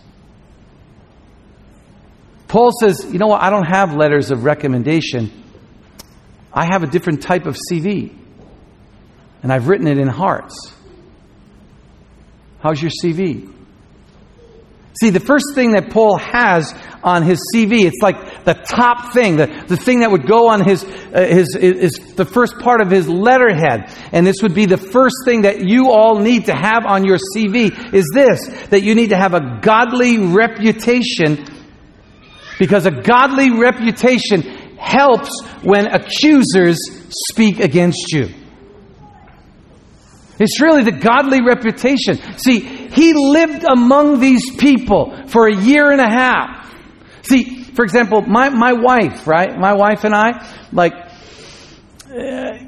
Paul 2.49 2.73
says, 2.81 3.07
You 3.13 3.21
know 3.21 3.29
what? 3.29 3.43
I 3.43 3.51
don't 3.51 3.69
have 3.69 3.95
letters 3.95 4.33
of 4.33 4.43
recommendation. 4.43 5.41
I 6.53 6.65
have 6.65 6.83
a 6.83 6.87
different 6.87 7.23
type 7.23 7.47
of 7.47 7.57
CV, 7.71 8.13
and 9.43 9.53
I've 9.53 9.69
written 9.69 9.87
it 9.87 9.99
in 9.99 10.09
hearts. 10.09 10.55
How's 12.61 12.81
your 12.81 12.91
CV? 12.91 13.53
See, 15.01 15.11
the 15.11 15.21
first 15.21 15.55
thing 15.55 15.73
that 15.73 15.91
Paul 15.91 16.19
has 16.19 16.75
on 17.03 17.23
his 17.23 17.39
CV. 17.55 17.85
It's 17.85 18.03
like 18.03 18.45
the 18.45 18.55
top 18.55 19.13
thing, 19.13 19.37
the, 19.37 19.47
the 19.67 19.77
thing 19.77 20.01
that 20.01 20.11
would 20.11 20.27
go 20.27 20.49
on 20.49 20.65
his, 20.65 20.85
uh, 20.85 21.27
his, 21.29 21.57
his, 21.59 21.93
the 22.17 22.25
first 22.25 22.59
part 22.59 22.81
of 22.81 22.91
his 22.91 23.09
letterhead. 23.09 23.95
And 24.13 24.27
this 24.27 24.43
would 24.43 24.55
be 24.55 24.67
the 24.67 24.77
first 24.77 25.17
thing 25.25 25.43
that 25.43 25.65
you 25.65 25.91
all 25.91 26.19
need 26.19 26.47
to 26.47 26.55
have 26.55 26.85
on 26.87 27.05
your 27.05 27.19
CV 27.35 27.95
is 27.95 28.07
this, 28.13 28.47
that 28.69 28.83
you 28.83 28.95
need 28.95 29.11
to 29.11 29.17
have 29.17 29.35
a 29.35 29.61
godly 29.63 30.19
reputation 30.19 31.47
because 32.59 32.85
a 32.85 32.91
godly 32.91 33.59
reputation 33.59 34.43
helps 34.81 35.31
when 35.63 35.87
accusers 35.87 36.79
speak 37.11 37.61
against 37.61 38.13
you. 38.13 38.29
It's 40.39 40.61
really 40.61 40.85
the 40.85 40.93
godly 40.93 41.43
reputation. 41.43 42.17
See, 42.39 42.61
he 42.61 43.13
lived 43.13 43.63
among 43.65 44.21
these 44.21 44.57
people 44.57 45.27
for 45.29 45.47
a 45.47 45.55
year 45.55 45.91
and 45.91 46.01
a 46.01 46.09
half. 46.09 46.75
See, 47.23 47.63
for 47.63 47.85
example, 47.85 48.23
my, 48.23 48.49
my 48.49 48.73
wife, 48.73 49.27
right? 49.27 49.57
My 49.59 49.75
wife 49.75 50.05
and 50.05 50.15
I, 50.15 50.49
like, 50.73 50.95
uh, 52.07 52.59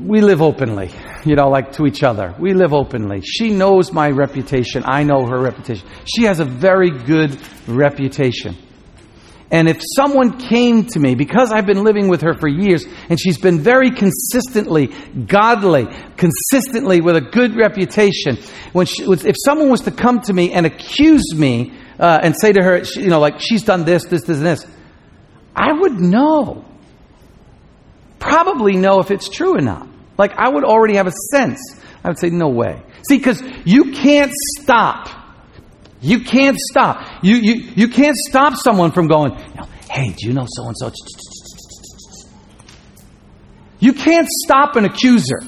we 0.00 0.22
live 0.22 0.40
openly, 0.40 0.90
you 1.24 1.36
know, 1.36 1.48
like 1.48 1.72
to 1.72 1.86
each 1.86 2.02
other. 2.02 2.34
We 2.40 2.54
live 2.54 2.72
openly. 2.72 3.20
She 3.20 3.50
knows 3.50 3.92
my 3.92 4.08
reputation. 4.08 4.84
I 4.86 5.04
know 5.04 5.26
her 5.26 5.38
reputation. 5.38 5.86
She 6.06 6.24
has 6.24 6.40
a 6.40 6.44
very 6.46 6.90
good 6.90 7.38
reputation. 7.68 8.56
And 9.52 9.68
if 9.68 9.82
someone 9.96 10.38
came 10.38 10.86
to 10.86 10.98
me, 10.98 11.14
because 11.14 11.52
I've 11.52 11.66
been 11.66 11.84
living 11.84 12.08
with 12.08 12.22
her 12.22 12.32
for 12.32 12.48
years, 12.48 12.86
and 13.10 13.20
she's 13.20 13.36
been 13.36 13.60
very 13.60 13.90
consistently 13.90 14.86
godly, 15.26 15.86
consistently 16.16 17.02
with 17.02 17.16
a 17.16 17.20
good 17.20 17.54
reputation, 17.54 18.38
when 18.72 18.86
she, 18.86 19.04
if 19.04 19.36
someone 19.44 19.68
was 19.68 19.82
to 19.82 19.90
come 19.90 20.22
to 20.22 20.32
me 20.32 20.52
and 20.52 20.64
accuse 20.64 21.34
me 21.34 21.74
uh, 22.00 22.20
and 22.22 22.34
say 22.34 22.50
to 22.50 22.62
her, 22.62 22.82
you 22.96 23.08
know, 23.08 23.20
like, 23.20 23.40
she's 23.40 23.62
done 23.62 23.84
this, 23.84 24.06
this, 24.06 24.22
this, 24.22 24.38
and 24.38 24.46
this, 24.46 24.66
I 25.54 25.70
would 25.70 26.00
know. 26.00 26.64
Probably 28.18 28.76
know 28.76 29.00
if 29.00 29.10
it's 29.10 29.28
true 29.28 29.58
or 29.58 29.60
not. 29.60 29.86
Like, 30.16 30.32
I 30.38 30.48
would 30.48 30.64
already 30.64 30.96
have 30.96 31.08
a 31.08 31.12
sense. 31.30 31.60
I 32.02 32.08
would 32.08 32.18
say, 32.18 32.30
no 32.30 32.48
way. 32.48 32.82
See, 33.06 33.18
because 33.18 33.42
you 33.66 33.92
can't 33.92 34.32
stop 34.60 35.10
you 36.02 36.20
can't 36.20 36.58
stop. 36.58 37.22
You, 37.22 37.36
you, 37.36 37.54
you 37.76 37.88
can't 37.88 38.16
stop 38.16 38.54
someone 38.56 38.90
from 38.90 39.06
going, 39.06 39.34
hey, 39.88 40.12
do 40.18 40.26
you 40.26 40.32
know 40.32 40.46
so 40.48 40.66
and 40.66 40.76
so? 40.76 40.90
You 43.78 43.92
can't 43.92 44.28
stop 44.28 44.76
an 44.76 44.84
accuser. 44.84 45.40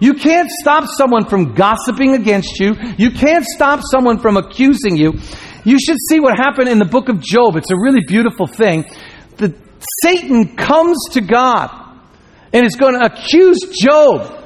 You 0.00 0.14
can't 0.14 0.50
stop 0.50 0.84
someone 0.96 1.26
from 1.26 1.54
gossiping 1.54 2.14
against 2.14 2.58
you. 2.58 2.74
You 2.98 3.10
can't 3.10 3.44
stop 3.44 3.80
someone 3.90 4.18
from 4.18 4.36
accusing 4.36 4.96
you. 4.96 5.14
You 5.64 5.78
should 5.78 5.98
see 6.08 6.20
what 6.20 6.36
happened 6.36 6.68
in 6.68 6.78
the 6.78 6.86
book 6.86 7.08
of 7.08 7.20
Job. 7.20 7.56
It's 7.56 7.70
a 7.70 7.76
really 7.76 8.00
beautiful 8.06 8.46
thing. 8.46 8.86
The, 9.36 9.54
Satan 10.02 10.56
comes 10.56 10.98
to 11.12 11.20
God 11.20 11.70
and 12.52 12.64
is 12.64 12.76
going 12.76 12.94
to 12.98 13.04
accuse 13.04 13.58
Job. 13.82 14.39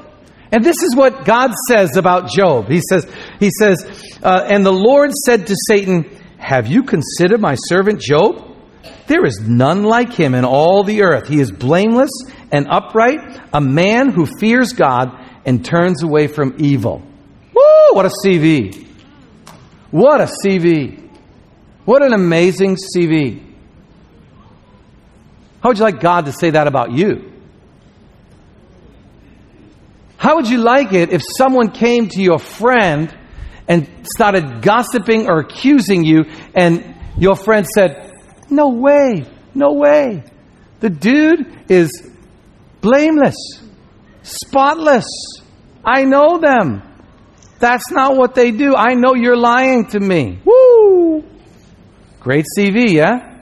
And 0.54 0.64
this 0.64 0.84
is 0.84 0.94
what 0.94 1.24
God 1.24 1.50
says 1.68 1.96
about 1.96 2.28
Job. 2.30 2.68
He 2.68 2.80
says, 2.88 3.12
he 3.40 3.50
says, 3.50 3.84
uh, 4.22 4.46
and 4.48 4.64
the 4.64 4.72
Lord 4.72 5.10
said 5.26 5.48
to 5.48 5.56
Satan, 5.66 6.08
Have 6.38 6.68
you 6.68 6.84
considered 6.84 7.40
my 7.40 7.56
servant 7.56 8.00
Job? 8.00 8.56
There 9.08 9.26
is 9.26 9.40
none 9.40 9.82
like 9.82 10.12
him 10.12 10.32
in 10.32 10.44
all 10.44 10.84
the 10.84 11.02
earth. 11.02 11.26
He 11.26 11.40
is 11.40 11.50
blameless 11.50 12.12
and 12.52 12.68
upright, 12.70 13.18
a 13.52 13.60
man 13.60 14.10
who 14.10 14.26
fears 14.26 14.72
God 14.74 15.08
and 15.44 15.64
turns 15.64 16.04
away 16.04 16.28
from 16.28 16.54
evil. 16.58 17.02
Woo! 17.52 17.94
What 17.96 18.06
a 18.06 18.10
CV. 18.24 18.86
What 19.90 20.20
a 20.20 20.30
CV. 20.44 21.10
What 21.84 22.04
an 22.04 22.12
amazing 22.12 22.76
CV. 22.76 23.42
How 25.60 25.70
would 25.70 25.78
you 25.78 25.84
like 25.84 25.98
God 25.98 26.26
to 26.26 26.32
say 26.32 26.50
that 26.50 26.68
about 26.68 26.92
you? 26.92 27.33
How 30.24 30.36
would 30.36 30.48
you 30.48 30.56
like 30.56 30.94
it 30.94 31.12
if 31.12 31.20
someone 31.36 31.70
came 31.70 32.08
to 32.08 32.22
your 32.22 32.38
friend 32.38 33.14
and 33.68 33.86
started 34.16 34.62
gossiping 34.62 35.28
or 35.28 35.40
accusing 35.40 36.02
you, 36.02 36.24
and 36.54 36.94
your 37.18 37.36
friend 37.36 37.66
said, 37.66 38.10
No 38.48 38.70
way, 38.70 39.26
no 39.54 39.74
way. 39.74 40.24
The 40.80 40.88
dude 40.88 41.54
is 41.68 41.90
blameless, 42.80 43.36
spotless. 44.22 45.04
I 45.84 46.04
know 46.04 46.38
them. 46.38 46.80
That's 47.58 47.90
not 47.90 48.16
what 48.16 48.34
they 48.34 48.50
do. 48.50 48.74
I 48.74 48.94
know 48.94 49.14
you're 49.14 49.36
lying 49.36 49.88
to 49.88 50.00
me. 50.00 50.40
Woo! 50.42 51.22
Great 52.20 52.46
CV, 52.58 52.94
yeah? 52.94 53.40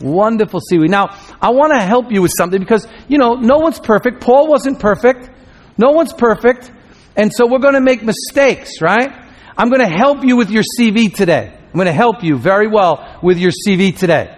Wonderful 0.00 0.60
CV. 0.60 0.88
Now, 0.88 1.18
I 1.42 1.50
want 1.50 1.72
to 1.72 1.80
help 1.80 2.12
you 2.12 2.22
with 2.22 2.34
something 2.38 2.60
because, 2.60 2.86
you 3.08 3.18
know, 3.18 3.34
no 3.34 3.58
one's 3.58 3.80
perfect. 3.80 4.20
Paul 4.20 4.46
wasn't 4.48 4.78
perfect. 4.78 5.30
No 5.78 5.92
one's 5.92 6.12
perfect. 6.12 6.70
And 7.16 7.32
so 7.32 7.46
we're 7.46 7.60
going 7.60 7.74
to 7.74 7.80
make 7.80 8.02
mistakes, 8.02 8.82
right? 8.82 9.10
I'm 9.56 9.70
going 9.70 9.80
to 9.80 9.88
help 9.88 10.24
you 10.24 10.36
with 10.36 10.50
your 10.50 10.64
CV 10.78 11.14
today. 11.14 11.52
I'm 11.52 11.74
going 11.74 11.86
to 11.86 11.92
help 11.92 12.22
you 12.22 12.36
very 12.36 12.68
well 12.68 13.18
with 13.22 13.38
your 13.38 13.50
CV 13.50 13.96
today. 13.96 14.36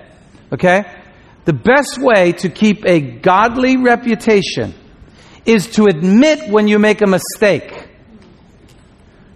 Okay? 0.52 0.85
The 1.47 1.52
best 1.52 1.99
way 1.99 2.32
to 2.32 2.49
keep 2.50 2.87
a 2.87 3.00
godly 3.00 3.76
reputation 3.76 4.75
is 5.47 5.68
to 5.73 5.85
admit 5.87 6.50
when 6.50 6.68
you 6.68 6.78
make 6.78 7.00
a 7.02 7.06
mistake. 7.06 7.79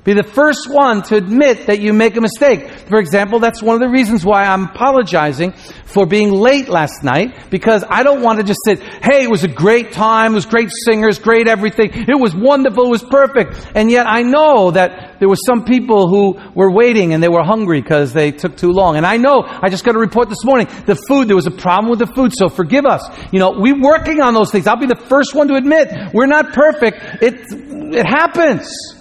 Be 0.05 0.13
the 0.13 0.23
first 0.23 0.69
one 0.69 1.03
to 1.05 1.17
admit 1.17 1.67
that 1.67 1.81
you 1.81 1.95
make 1.95 2.15
a 2.19 2.21
mistake. 2.21 2.71
For 2.89 2.99
example, 2.99 3.39
that's 3.39 3.63
one 3.63 3.75
of 3.75 3.81
the 3.81 3.89
reasons 3.89 4.23
why 4.23 4.45
I'm 4.45 4.65
apologizing 4.65 5.53
for 5.87 6.05
being 6.05 6.31
late 6.31 6.69
last 6.69 7.03
night 7.03 7.49
because 7.51 7.85
I 7.89 8.03
don't 8.03 8.21
want 8.21 8.39
to 8.39 8.45
just 8.45 8.61
say, 8.67 8.77
hey, 8.77 9.25
it 9.25 9.31
was 9.31 9.45
a 9.45 9.49
great 9.49 9.93
time, 9.93 10.33
it 10.33 10.35
was 10.35 10.45
great 10.45 10.69
singers, 10.85 11.19
great 11.19 11.49
everything, 11.49 11.91
it 11.95 12.21
was 12.21 12.35
wonderful, 12.35 12.85
it 12.85 12.91
was 12.91 13.03
perfect. 13.03 13.67
And 13.75 13.91
yet 13.91 14.07
I 14.07 14.21
know 14.21 14.73
that 14.73 15.21
there 15.21 15.29
were 15.29 15.39
some 15.47 15.65
people 15.65 16.09
who 16.09 16.39
were 16.55 16.71
waiting 16.71 17.15
and 17.15 17.23
they 17.23 17.29
were 17.31 17.43
hungry 17.43 17.81
because 17.81 18.13
they 18.13 18.31
took 18.31 18.59
too 18.59 18.73
long. 18.73 18.97
And 18.97 19.07
I 19.07 19.17
know, 19.17 19.43
I 19.47 19.71
just 19.71 19.85
got 19.85 19.97
a 19.97 19.99
report 19.99 20.29
this 20.29 20.45
morning, 20.45 20.67
the 20.85 20.97
food, 21.09 21.29
there 21.29 21.37
was 21.37 21.47
a 21.47 21.51
problem 21.51 21.89
with 21.89 22.01
the 22.01 22.15
food, 22.15 22.33
so 22.37 22.51
forgive 22.51 22.85
us. 22.85 23.09
You 23.33 23.39
know, 23.39 23.55
we're 23.57 23.81
working 23.81 24.21
on 24.21 24.35
those 24.35 24.53
things. 24.53 24.67
I'll 24.67 24.77
be 24.77 24.87
the 24.87 24.97
first 25.09 25.35
one 25.35 25.49
to 25.49 25.55
admit, 25.55 26.13
we're 26.13 26.27
not 26.27 26.53
perfect. 26.53 27.23
It, 27.23 27.41
it 27.51 28.07
happens 28.07 29.01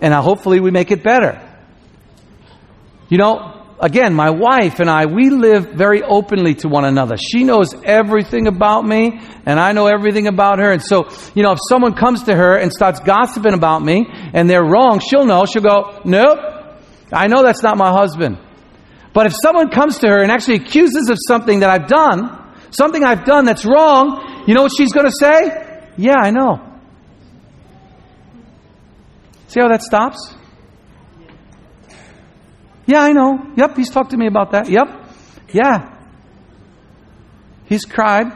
and 0.00 0.14
hopefully 0.14 0.60
we 0.60 0.70
make 0.70 0.90
it 0.90 1.02
better. 1.02 1.46
You 3.08 3.18
know, 3.18 3.60
again, 3.80 4.14
my 4.14 4.30
wife 4.30 4.78
and 4.78 4.88
I, 4.88 5.06
we 5.06 5.30
live 5.30 5.72
very 5.72 6.02
openly 6.02 6.54
to 6.56 6.68
one 6.68 6.84
another. 6.84 7.16
She 7.16 7.44
knows 7.44 7.74
everything 7.84 8.46
about 8.46 8.84
me, 8.84 9.20
and 9.46 9.58
I 9.58 9.72
know 9.72 9.86
everything 9.86 10.26
about 10.26 10.58
her. 10.58 10.70
And 10.70 10.82
so, 10.82 11.08
you 11.34 11.42
know, 11.42 11.52
if 11.52 11.58
someone 11.68 11.94
comes 11.94 12.24
to 12.24 12.36
her 12.36 12.56
and 12.56 12.72
starts 12.72 13.00
gossiping 13.00 13.54
about 13.54 13.82
me, 13.82 14.06
and 14.32 14.48
they're 14.48 14.64
wrong, 14.64 15.00
she'll 15.00 15.26
know. 15.26 15.44
She'll 15.44 15.62
go, 15.62 16.00
nope, 16.04 16.38
I 17.12 17.26
know 17.26 17.42
that's 17.42 17.62
not 17.62 17.76
my 17.76 17.90
husband. 17.90 18.38
But 19.12 19.26
if 19.26 19.34
someone 19.42 19.70
comes 19.70 19.98
to 19.98 20.08
her 20.08 20.22
and 20.22 20.30
actually 20.30 20.56
accuses 20.56 21.08
of 21.10 21.18
something 21.26 21.60
that 21.60 21.70
I've 21.70 21.88
done, 21.88 22.54
something 22.70 23.02
I've 23.02 23.24
done 23.24 23.44
that's 23.44 23.64
wrong, 23.64 24.44
you 24.46 24.54
know 24.54 24.62
what 24.62 24.72
she's 24.76 24.92
going 24.92 25.06
to 25.06 25.12
say? 25.12 25.90
Yeah, 25.96 26.16
I 26.16 26.30
know. 26.30 26.69
See 29.50 29.58
how 29.58 29.66
that 29.66 29.82
stops? 29.82 30.32
Yeah, 32.86 33.02
I 33.02 33.12
know. 33.12 33.52
Yep, 33.56 33.76
he's 33.76 33.90
talked 33.90 34.12
to 34.12 34.16
me 34.16 34.28
about 34.28 34.52
that. 34.52 34.70
Yep. 34.70 34.86
Yeah. 35.52 35.96
He's 37.64 37.84
cried 37.84 38.26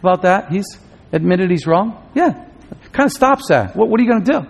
about 0.00 0.22
that. 0.22 0.50
He's 0.50 0.66
admitted 1.12 1.52
he's 1.52 1.64
wrong. 1.64 2.10
Yeah. 2.16 2.48
Kind 2.90 3.06
of 3.06 3.12
stops 3.12 3.50
that. 3.50 3.76
What, 3.76 3.88
what 3.88 4.00
are 4.00 4.02
you 4.02 4.10
going 4.10 4.24
to 4.24 4.32
do? 4.32 4.46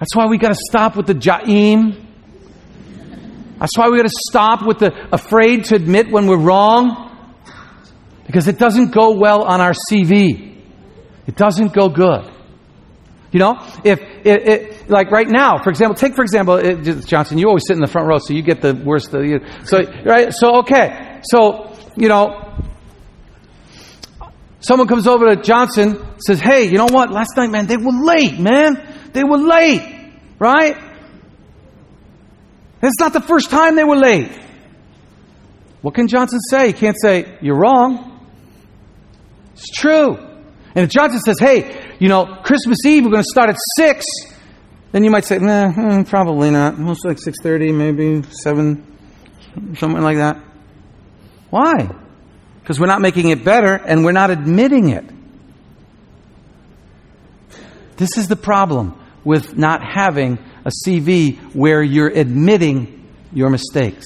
That's 0.00 0.16
why 0.16 0.26
we 0.26 0.36
got 0.36 0.48
to 0.48 0.60
stop 0.68 0.96
with 0.96 1.06
the 1.06 1.14
Jaim. 1.14 2.04
That's 3.60 3.78
why 3.78 3.88
we 3.88 3.98
got 3.98 4.08
to 4.08 4.20
stop 4.30 4.66
with 4.66 4.80
the 4.80 4.92
afraid 5.12 5.66
to 5.66 5.76
admit 5.76 6.10
when 6.10 6.26
we're 6.26 6.42
wrong. 6.42 7.12
Because 8.26 8.48
it 8.48 8.58
doesn't 8.58 8.92
go 8.92 9.16
well 9.16 9.44
on 9.44 9.60
our 9.60 9.74
CV. 9.90 10.53
It 11.26 11.36
doesn't 11.36 11.72
go 11.72 11.88
good. 11.88 12.30
You 13.34 13.40
know, 13.40 13.54
if 13.82 14.00
it, 14.00 14.48
it, 14.48 14.88
like 14.88 15.10
right 15.10 15.26
now, 15.28 15.60
for 15.60 15.70
example, 15.70 15.96
take 15.96 16.14
for 16.14 16.22
example, 16.22 16.54
it, 16.54 17.04
Johnson, 17.04 17.36
you 17.36 17.48
always 17.48 17.64
sit 17.66 17.74
in 17.74 17.80
the 17.80 17.88
front 17.88 18.06
row, 18.06 18.18
so 18.18 18.32
you 18.32 18.42
get 18.42 18.62
the 18.62 18.74
worst. 18.74 19.12
Of, 19.12 19.24
you, 19.24 19.40
so 19.64 19.80
right, 20.04 20.32
so 20.32 20.60
okay, 20.60 21.20
so 21.24 21.76
you 21.96 22.08
know, 22.08 22.54
someone 24.60 24.86
comes 24.86 25.08
over 25.08 25.34
to 25.34 25.42
Johnson, 25.42 26.00
says, 26.24 26.38
"Hey, 26.38 26.66
you 26.66 26.78
know 26.78 26.86
what? 26.86 27.10
Last 27.10 27.36
night, 27.36 27.50
man, 27.50 27.66
they 27.66 27.76
were 27.76 28.04
late, 28.04 28.38
man. 28.38 28.80
They 29.12 29.24
were 29.24 29.38
late, 29.38 29.82
right? 30.38 30.76
It's 32.82 33.00
not 33.00 33.14
the 33.14 33.20
first 33.20 33.50
time 33.50 33.74
they 33.74 33.84
were 33.84 33.96
late." 33.96 34.30
What 35.82 35.94
can 35.94 36.06
Johnson 36.06 36.38
say? 36.38 36.68
He 36.68 36.72
can't 36.72 36.96
say, 37.02 37.36
"You're 37.40 37.58
wrong." 37.58 38.12
It's 39.54 39.70
true. 39.70 40.33
And 40.74 40.84
if 40.84 40.90
Johnson 40.90 41.20
says, 41.20 41.38
hey, 41.38 41.94
you 42.00 42.08
know, 42.08 42.40
Christmas 42.42 42.78
Eve, 42.84 43.04
we're 43.04 43.12
going 43.12 43.22
to 43.22 43.28
start 43.30 43.48
at 43.48 43.56
6, 43.76 44.04
then 44.92 45.04
you 45.04 45.10
might 45.10 45.24
say, 45.24 45.38
nah, 45.38 45.70
hmm, 45.70 46.02
probably 46.02 46.50
not. 46.50 46.78
Most 46.78 47.04
like 47.04 47.18
6.30, 47.18 47.74
maybe 47.74 48.22
7, 48.42 48.84
something 49.76 50.02
like 50.02 50.16
that. 50.16 50.42
Why? 51.50 51.88
Because 52.60 52.80
we're 52.80 52.86
not 52.86 53.00
making 53.00 53.30
it 53.30 53.44
better 53.44 53.74
and 53.74 54.04
we're 54.04 54.12
not 54.12 54.30
admitting 54.30 54.88
it. 54.88 55.04
This 57.96 58.18
is 58.18 58.26
the 58.26 58.36
problem 58.36 59.00
with 59.24 59.56
not 59.56 59.80
having 59.82 60.38
a 60.64 60.70
CV 60.70 61.38
where 61.54 61.82
you're 61.82 62.08
admitting 62.08 63.08
your 63.32 63.50
mistakes. 63.50 64.04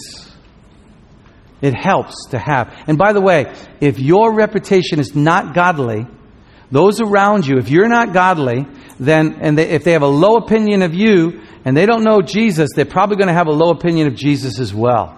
It 1.62 1.74
helps 1.74 2.14
to 2.30 2.38
have. 2.38 2.74
And 2.86 2.98
by 2.98 3.12
the 3.12 3.20
way, 3.20 3.54
if 3.80 3.98
your 3.98 4.34
reputation 4.34 5.00
is 5.00 5.14
not 5.14 5.54
godly, 5.54 6.06
those 6.70 7.00
around 7.00 7.46
you, 7.46 7.58
if 7.58 7.70
you're 7.70 7.88
not 7.88 8.12
godly, 8.12 8.66
then, 9.00 9.38
and 9.40 9.56
they, 9.56 9.68
if 9.70 9.84
they 9.84 9.92
have 9.92 10.02
a 10.02 10.06
low 10.06 10.36
opinion 10.36 10.82
of 10.82 10.94
you 10.94 11.42
and 11.64 11.76
they 11.76 11.86
don't 11.86 12.04
know 12.04 12.20
Jesus, 12.20 12.70
they're 12.74 12.84
probably 12.84 13.16
going 13.16 13.28
to 13.28 13.34
have 13.34 13.46
a 13.46 13.52
low 13.52 13.70
opinion 13.70 14.06
of 14.06 14.14
Jesus 14.14 14.58
as 14.58 14.74
well. 14.74 15.14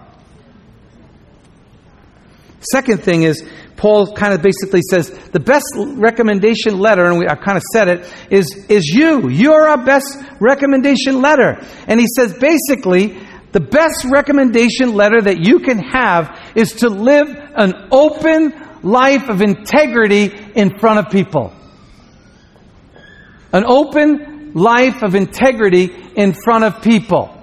Second 2.60 3.02
thing 3.02 3.22
is, 3.22 3.42
Paul 3.76 4.12
kind 4.12 4.34
of 4.34 4.42
basically 4.42 4.82
says 4.82 5.10
the 5.32 5.40
best 5.40 5.64
recommendation 5.76 6.78
letter, 6.78 7.06
and 7.06 7.18
we, 7.18 7.26
I 7.26 7.34
kind 7.34 7.56
of 7.56 7.62
said 7.72 7.88
it, 7.88 8.14
is, 8.30 8.66
is 8.68 8.86
you. 8.86 9.30
You're 9.30 9.68
our 9.68 9.82
best 9.82 10.18
recommendation 10.38 11.22
letter. 11.22 11.58
And 11.86 11.98
he 11.98 12.06
says 12.14 12.34
basically, 12.34 13.18
the 13.52 13.60
best 13.60 14.04
recommendation 14.04 14.94
letter 14.94 15.22
that 15.22 15.38
you 15.40 15.60
can 15.60 15.78
have 15.78 16.52
is 16.54 16.74
to 16.74 16.90
live 16.90 17.28
an 17.56 17.88
open 17.90 18.52
life 18.82 19.28
of 19.28 19.42
integrity 19.42 20.32
in 20.54 20.78
front 20.78 20.98
of 20.98 21.12
people. 21.12 21.52
An 23.52 23.64
open 23.66 24.52
life 24.54 25.02
of 25.02 25.14
integrity 25.14 25.90
in 26.14 26.32
front 26.32 26.64
of 26.64 26.82
people. 26.82 27.36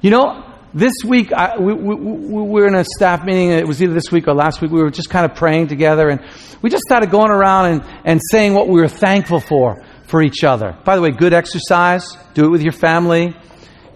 You 0.00 0.10
know, 0.10 0.46
this 0.72 0.94
week, 1.04 1.32
I, 1.32 1.58
we, 1.58 1.72
we, 1.74 1.94
we, 1.94 2.42
were 2.42 2.66
in 2.66 2.74
a 2.74 2.84
staff 2.84 3.24
meeting. 3.24 3.50
It 3.50 3.66
was 3.66 3.82
either 3.82 3.92
this 3.92 4.10
week 4.12 4.28
or 4.28 4.34
last 4.34 4.60
week. 4.60 4.70
We 4.70 4.82
were 4.82 4.90
just 4.90 5.10
kind 5.10 5.28
of 5.28 5.36
praying 5.36 5.68
together, 5.68 6.08
and 6.08 6.20
we 6.62 6.70
just 6.70 6.84
started 6.84 7.10
going 7.10 7.30
around 7.30 7.66
and, 7.66 7.84
and 8.04 8.20
saying 8.30 8.54
what 8.54 8.68
we 8.68 8.80
were 8.80 8.88
thankful 8.88 9.40
for 9.40 9.84
for 10.06 10.22
each 10.22 10.44
other. 10.44 10.76
By 10.84 10.96
the 10.96 11.02
way, 11.02 11.10
good 11.10 11.32
exercise. 11.32 12.16
Do 12.34 12.44
it 12.44 12.50
with 12.50 12.62
your 12.62 12.72
family. 12.72 13.34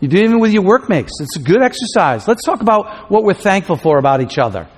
You 0.01 0.09
do 0.09 0.19
it 0.19 0.25
even 0.25 0.41
with 0.41 0.53
your 0.53 0.63
workmates. 0.63 1.13
It's 1.21 1.37
a 1.37 1.43
good 1.43 1.63
exercise. 1.63 2.29
Let's 2.29 2.43
talk 2.45 2.61
about 2.61 3.11
what 3.11 3.25
we're 3.25 3.35
thankful 3.35 3.77
for 3.77 3.99
about 3.99 4.21
each 4.21 4.39
other 4.39 4.69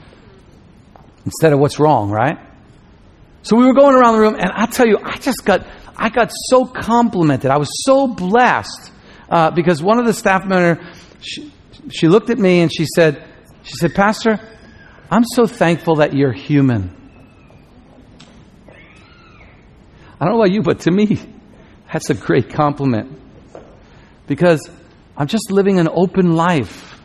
instead 1.27 1.53
of 1.53 1.59
what's 1.59 1.79
wrong, 1.79 2.11
right? 2.11 2.39
So 3.43 3.57
we 3.57 3.67
were 3.67 3.75
going 3.75 3.95
around 3.95 4.15
the 4.15 4.21
room, 4.21 4.35
and 4.35 4.51
I 4.51 4.65
tell 4.67 4.87
you, 4.87 4.99
I 5.03 5.17
just 5.19 5.45
got 5.45 5.67
I 5.97 6.09
got 6.09 6.33
so 6.49 6.65
complimented. 6.65 7.51
I 7.51 7.59
was 7.59 7.69
so 7.85 8.07
blessed 8.07 8.93
uh, 9.29 9.51
because 9.51 9.83
one 9.83 9.99
of 9.99 10.07
the 10.07 10.15
staff 10.15 10.47
members. 10.47 10.79
She, 11.21 11.53
she 11.91 12.09
looked 12.09 12.31
at 12.31 12.39
me 12.39 12.61
and 12.61 12.73
she 12.73 12.87
said, 12.95 13.25
she 13.63 13.75
said, 13.75 13.95
Pastor, 13.95 14.39
I'm 15.11 15.25
so 15.25 15.47
thankful 15.47 15.97
that 15.97 16.15
you're 16.15 16.33
human. 16.33 16.95
I 20.19 20.25
don't 20.25 20.35
know 20.35 20.41
about 20.41 20.53
you, 20.53 20.63
but 20.63 20.81
to 20.81 20.91
me, 20.91 21.19
that's 21.93 22.11
a 22.11 22.15
great 22.15 22.51
compliment. 22.51 23.21
Because 24.27 24.69
I'm 25.17 25.27
just 25.27 25.51
living 25.51 25.79
an 25.79 25.89
open 25.89 26.35
life, 26.35 27.01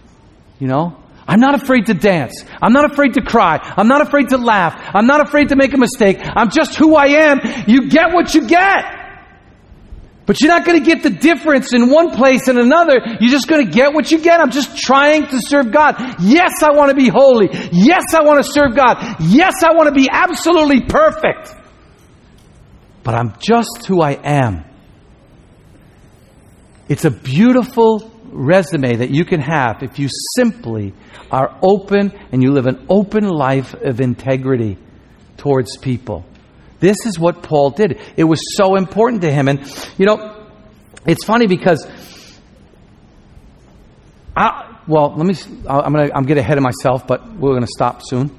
you 0.59 0.67
know? 0.67 1.00
I'm 1.27 1.39
not 1.39 1.55
afraid 1.55 1.85
to 1.85 1.93
dance. 1.93 2.43
I'm 2.61 2.73
not 2.73 2.91
afraid 2.91 3.13
to 3.13 3.21
cry. 3.21 3.59
I'm 3.77 3.87
not 3.87 4.01
afraid 4.01 4.29
to 4.29 4.37
laugh. 4.37 4.75
I'm 4.93 5.07
not 5.07 5.21
afraid 5.21 5.49
to 5.49 5.55
make 5.55 5.73
a 5.73 5.77
mistake. 5.77 6.17
I'm 6.21 6.49
just 6.49 6.75
who 6.75 6.95
I 6.95 7.07
am. 7.07 7.39
You 7.67 7.89
get 7.89 8.13
what 8.13 8.33
you 8.33 8.47
get. 8.47 9.01
But 10.25 10.39
you're 10.39 10.51
not 10.51 10.65
going 10.65 10.79
to 10.79 10.85
get 10.85 11.03
the 11.03 11.09
difference 11.09 11.73
in 11.73 11.89
one 11.89 12.11
place 12.11 12.47
and 12.47 12.57
another. 12.57 12.99
You're 13.19 13.31
just 13.31 13.47
going 13.47 13.65
to 13.65 13.71
get 13.71 13.93
what 13.93 14.11
you 14.11 14.19
get. 14.19 14.39
I'm 14.39 14.51
just 14.51 14.77
trying 14.77 15.27
to 15.27 15.41
serve 15.41 15.71
God. 15.71 15.95
Yes, 16.21 16.61
I 16.61 16.71
want 16.71 16.89
to 16.89 16.95
be 16.95 17.09
holy. 17.09 17.49
Yes, 17.71 18.13
I 18.13 18.23
want 18.23 18.43
to 18.43 18.51
serve 18.51 18.75
God. 18.75 19.17
Yes, 19.19 19.63
I 19.63 19.73
want 19.73 19.89
to 19.89 19.95
be 19.95 20.07
absolutely 20.11 20.81
perfect. 20.81 21.55
But 23.03 23.15
I'm 23.15 23.33
just 23.39 23.85
who 23.87 24.01
I 24.01 24.11
am. 24.11 24.63
It's 26.87 27.05
a 27.05 27.11
beautiful 27.11 28.10
resume 28.31 28.97
that 28.97 29.11
you 29.11 29.25
can 29.25 29.41
have 29.41 29.83
if 29.83 29.99
you 29.99 30.07
simply 30.35 30.93
are 31.31 31.57
open 31.61 32.11
and 32.31 32.41
you 32.41 32.51
live 32.51 32.65
an 32.65 32.85
open 32.89 33.27
life 33.27 33.73
of 33.73 34.01
integrity 34.01 34.77
towards 35.37 35.77
people. 35.77 36.25
This 36.79 36.97
is 37.05 37.19
what 37.19 37.43
Paul 37.43 37.71
did. 37.71 37.99
It 38.17 38.23
was 38.23 38.41
so 38.55 38.75
important 38.75 39.21
to 39.21 39.31
him. 39.31 39.47
And, 39.47 39.59
you 39.97 40.05
know, 40.05 40.47
it's 41.05 41.23
funny 41.25 41.47
because, 41.47 41.87
I, 44.35 44.79
well, 44.87 45.13
let 45.15 45.25
me, 45.25 45.35
I'm 45.67 45.93
going 45.93 46.07
to 46.07 46.15
I'm 46.15 46.23
get 46.23 46.37
ahead 46.37 46.57
of 46.57 46.63
myself, 46.63 47.05
but 47.05 47.25
we're 47.33 47.51
going 47.51 47.61
to 47.61 47.67
stop 47.67 48.01
soon. 48.03 48.35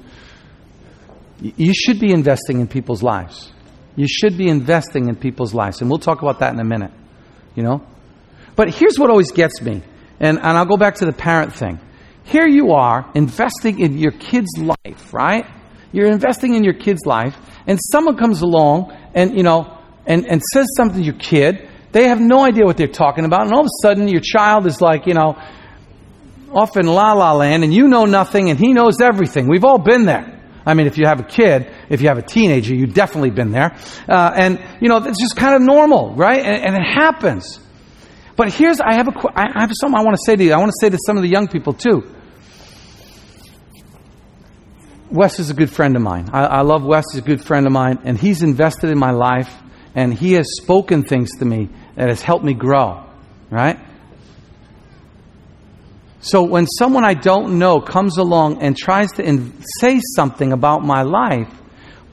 You 1.39 1.73
should 1.73 1.99
be 1.99 2.11
investing 2.11 2.59
in 2.59 2.67
people's 2.67 3.03
lives. 3.03 3.51
You 3.95 4.07
should 4.07 4.37
be 4.37 4.49
investing 4.49 5.07
in 5.07 5.15
people's 5.15 5.53
lives. 5.53 5.81
And 5.81 5.89
we'll 5.89 5.99
talk 5.99 6.21
about 6.21 6.39
that 6.39 6.53
in 6.53 6.59
a 6.59 6.65
minute, 6.65 6.91
you 7.55 7.63
know? 7.63 7.85
But 8.55 8.73
here's 8.73 8.97
what 8.97 9.09
always 9.09 9.31
gets 9.31 9.61
me. 9.61 9.81
And, 10.19 10.37
and 10.37 10.57
I'll 10.57 10.65
go 10.65 10.77
back 10.77 10.95
to 10.95 11.05
the 11.05 11.13
parent 11.13 11.53
thing. 11.53 11.79
Here 12.23 12.47
you 12.47 12.71
are 12.71 13.09
investing 13.15 13.79
in 13.79 13.97
your 13.97 14.11
kid's 14.11 14.51
life, 14.57 15.13
right? 15.13 15.45
You're 15.91 16.11
investing 16.11 16.53
in 16.53 16.63
your 16.63 16.73
kid's 16.73 17.05
life, 17.05 17.35
and 17.67 17.79
someone 17.91 18.17
comes 18.17 18.41
along 18.41 18.95
and, 19.13 19.35
you 19.35 19.43
know, 19.43 19.77
and, 20.05 20.25
and 20.25 20.41
says 20.53 20.67
something 20.75 20.99
to 20.99 21.05
your 21.05 21.19
kid, 21.19 21.69
they 21.91 22.07
have 22.07 22.19
no 22.19 22.43
idea 22.43 22.65
what 22.65 22.77
they're 22.77 22.87
talking 22.87 23.25
about, 23.25 23.41
and 23.41 23.53
all 23.53 23.61
of 23.61 23.67
a 23.67 23.81
sudden 23.81 24.07
your 24.07 24.21
child 24.21 24.65
is 24.65 24.81
like, 24.81 25.05
you 25.05 25.13
know, 25.13 25.37
off 26.51 26.77
in 26.77 26.87
la 26.87 27.13
la 27.13 27.33
land, 27.33 27.63
and 27.63 27.73
you 27.73 27.87
know 27.87 28.05
nothing, 28.05 28.49
and 28.49 28.59
he 28.59 28.73
knows 28.73 29.01
everything. 29.01 29.47
We've 29.47 29.63
all 29.63 29.79
been 29.79 30.05
there. 30.05 30.41
I 30.65 30.73
mean, 30.75 30.87
if 30.87 30.97
you 30.97 31.05
have 31.05 31.19
a 31.19 31.23
kid, 31.23 31.71
if 31.89 32.01
you 32.01 32.07
have 32.07 32.17
a 32.17 32.23
teenager, 32.23 32.73
you've 32.73 32.93
definitely 32.93 33.31
been 33.31 33.51
there. 33.51 33.75
Uh, 34.07 34.31
and, 34.33 34.63
you 34.79 34.87
know, 34.87 34.97
it's 34.97 35.19
just 35.19 35.35
kind 35.35 35.55
of 35.55 35.61
normal, 35.61 36.15
right? 36.15 36.39
And, 36.39 36.63
and, 36.63 36.75
it 36.75 36.85
happens. 36.85 37.59
But 38.35 38.53
here's, 38.53 38.79
I 38.79 38.93
have, 38.95 39.07
a, 39.07 39.13
I 39.35 39.61
have 39.61 39.71
something 39.79 39.99
I 39.99 40.03
want 40.03 40.15
to 40.15 40.21
say 40.25 40.35
to 40.35 40.43
you. 40.43 40.53
I 40.53 40.57
want 40.57 40.71
to 40.71 40.77
say 40.79 40.89
to 40.89 40.97
some 41.05 41.17
of 41.17 41.23
the 41.23 41.29
young 41.29 41.47
people, 41.47 41.73
too. 41.73 42.03
Wes 45.11 45.39
is 45.39 45.51
a 45.51 45.53
good 45.53 45.69
friend 45.69 45.95
of 45.95 46.01
mine. 46.01 46.29
I, 46.33 46.45
I 46.45 46.61
love 46.61 46.83
Wes. 46.83 47.05
He's 47.11 47.21
a 47.21 47.25
good 47.25 47.45
friend 47.45 47.67
of 47.67 47.71
mine, 47.71 47.99
and 48.03 48.17
he's 48.17 48.41
invested 48.41 48.89
in 48.89 48.97
my 48.97 49.11
life, 49.11 49.53
and 49.93 50.11
he 50.11 50.33
has 50.33 50.47
spoken 50.57 51.03
things 51.03 51.29
to 51.37 51.45
me 51.45 51.69
that 51.95 52.09
has 52.09 52.21
helped 52.21 52.43
me 52.43 52.55
grow. 52.55 53.05
Right? 53.51 53.77
So 56.21 56.41
when 56.43 56.65
someone 56.65 57.05
I 57.05 57.13
don't 57.13 57.59
know 57.59 57.81
comes 57.81 58.17
along 58.17 58.63
and 58.63 58.75
tries 58.75 59.11
to 59.13 59.23
in- 59.23 59.61
say 59.79 59.99
something 60.15 60.53
about 60.53 60.83
my 60.83 61.03
life, 61.03 61.49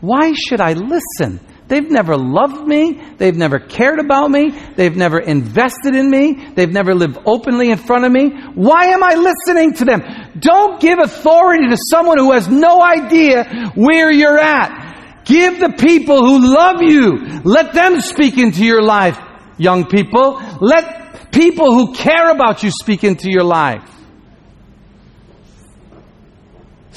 why 0.01 0.33
should 0.35 0.61
I 0.61 0.75
listen? 0.75 1.41
They've 1.71 1.89
never 1.89 2.17
loved 2.17 2.67
me. 2.67 3.01
They've 3.17 3.37
never 3.37 3.61
cared 3.61 4.01
about 4.01 4.29
me. 4.29 4.51
They've 4.75 4.97
never 4.97 5.21
invested 5.21 5.95
in 5.95 6.11
me. 6.11 6.33
They've 6.57 6.69
never 6.69 6.97
lived 6.97 7.19
openly 7.25 7.71
in 7.71 7.79
front 7.79 8.05
of 8.05 8.11
me. 8.11 8.31
Why 8.57 8.87
am 8.87 9.05
I 9.05 9.15
listening 9.15 9.75
to 9.75 9.85
them? 9.85 10.03
Don't 10.37 10.81
give 10.81 10.99
authority 10.99 11.69
to 11.69 11.77
someone 11.93 12.19
who 12.19 12.33
has 12.33 12.49
no 12.49 12.83
idea 12.83 13.71
where 13.77 14.11
you're 14.11 14.37
at. 14.37 15.23
Give 15.25 15.61
the 15.61 15.73
people 15.79 16.25
who 16.25 16.53
love 16.53 16.83
you. 16.83 17.41
Let 17.45 17.73
them 17.73 18.01
speak 18.01 18.37
into 18.37 18.65
your 18.65 18.83
life, 18.83 19.17
young 19.57 19.85
people. 19.87 20.43
Let 20.61 21.31
people 21.31 21.73
who 21.73 21.95
care 21.95 22.33
about 22.33 22.65
you 22.65 22.73
speak 22.73 23.05
into 23.05 23.31
your 23.31 23.45
life. 23.45 23.89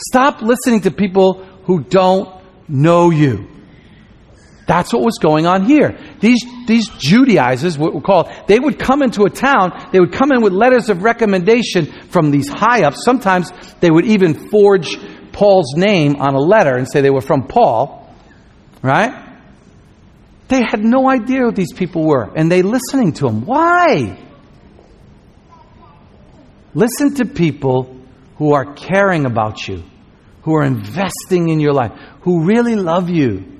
Stop 0.10 0.42
listening 0.42 0.82
to 0.82 0.90
people 0.90 1.46
who 1.66 1.84
don't 1.84 2.28
know 2.68 3.12
you. 3.12 3.53
That's 4.66 4.94
what 4.94 5.04
was 5.04 5.18
going 5.22 5.46
on 5.46 5.66
here. 5.66 5.98
These, 6.20 6.46
these 6.68 6.88
Judaizers, 6.98 7.78
what 7.78 7.94
we 7.94 8.02
call, 8.02 8.32
they 8.48 8.60
would 8.60 8.80
come 8.80 9.02
into 9.02 9.24
a 9.24 9.30
town, 9.30 9.90
they 9.92 10.00
would 10.00 10.14
come 10.14 10.32
in 10.32 10.42
with 10.42 10.54
letters 10.54 10.90
of 10.90 11.04
recommendation 11.04 11.88
from 12.10 12.32
these 12.32 12.48
high 12.48 12.84
ups. 12.84 13.04
Sometimes 13.04 13.52
they 13.82 13.92
would 13.92 14.06
even 14.06 14.50
forge 14.50 14.98
Paul's 15.34 15.74
name 15.76 16.16
on 16.18 16.36
a 16.36 16.40
letter 16.40 16.76
and 16.76 16.90
say 16.90 17.02
they 17.02 17.10
were 17.10 17.22
from 17.22 17.48
Paul, 17.48 18.10
right? 18.82 19.32
They 20.48 20.62
had 20.62 20.84
no 20.84 21.10
idea 21.10 21.40
who 21.40 21.52
these 21.52 21.74
people 21.74 22.06
were, 22.06 22.32
and 22.36 22.52
they 22.52 22.62
listening 22.62 23.14
to 23.14 23.26
them. 23.26 23.46
Why? 23.46 24.18
Listen 26.74 27.16
to 27.16 27.26
people 27.26 27.98
who 28.38 28.54
are 28.54 28.74
caring 28.74 29.26
about 29.26 29.68
you, 29.68 29.84
who 30.44 30.56
are 30.56 30.64
investing 30.64 31.50
in 31.50 31.60
your 31.60 31.74
life, 31.74 31.92
who 32.22 32.46
really 32.46 32.76
love 32.76 33.10
you 33.10 33.54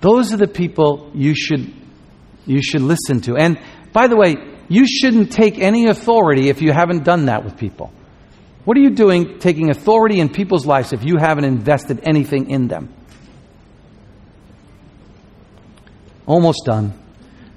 those 0.00 0.32
are 0.32 0.36
the 0.36 0.48
people 0.48 1.10
you 1.14 1.34
should, 1.34 1.72
you 2.46 2.62
should 2.62 2.82
listen 2.82 3.20
to. 3.22 3.36
And 3.36 3.58
by 3.92 4.06
the 4.06 4.16
way, 4.16 4.36
you 4.68 4.86
shouldn't 4.86 5.32
take 5.32 5.58
any 5.58 5.86
authority 5.86 6.48
if 6.48 6.62
you 6.62 6.72
haven't 6.72 7.04
done 7.04 7.26
that 7.26 7.44
with 7.44 7.56
people. 7.56 7.92
What 8.64 8.76
are 8.76 8.80
you 8.80 8.90
doing 8.90 9.38
taking 9.38 9.70
authority 9.70 10.20
in 10.20 10.28
people's 10.28 10.66
lives 10.66 10.92
if 10.92 11.02
you 11.02 11.16
haven't 11.18 11.44
invested 11.44 12.00
anything 12.02 12.50
in 12.50 12.68
them? 12.68 12.94
Almost 16.26 16.66
done. 16.66 16.92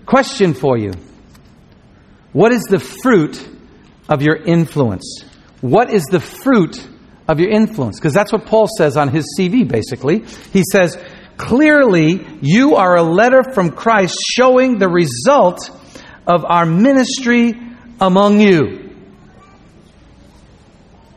Question 0.05 0.53
for 0.53 0.77
you 0.77 0.93
What 2.31 2.53
is 2.53 2.63
the 2.63 2.79
fruit 2.79 3.45
of 4.07 4.21
your 4.21 4.37
influence? 4.37 5.25
What 5.59 5.91
is 5.91 6.05
the 6.05 6.21
fruit 6.21 6.87
of 7.27 7.39
your 7.39 7.49
influence? 7.49 7.99
Because 7.99 8.13
that's 8.13 8.31
what 8.31 8.45
Paul 8.45 8.67
says 8.77 8.97
on 8.97 9.09
his 9.09 9.35
CV, 9.37 9.67
basically. 9.67 10.23
He 10.53 10.63
says, 10.71 10.97
Clearly, 11.37 12.25
you 12.41 12.75
are 12.75 12.95
a 12.95 13.03
letter 13.03 13.43
from 13.43 13.71
Christ 13.71 14.17
showing 14.35 14.77
the 14.77 14.89
result 14.89 15.69
of 16.27 16.45
our 16.45 16.65
ministry 16.65 17.59
among 17.99 18.39
you. 18.39 18.89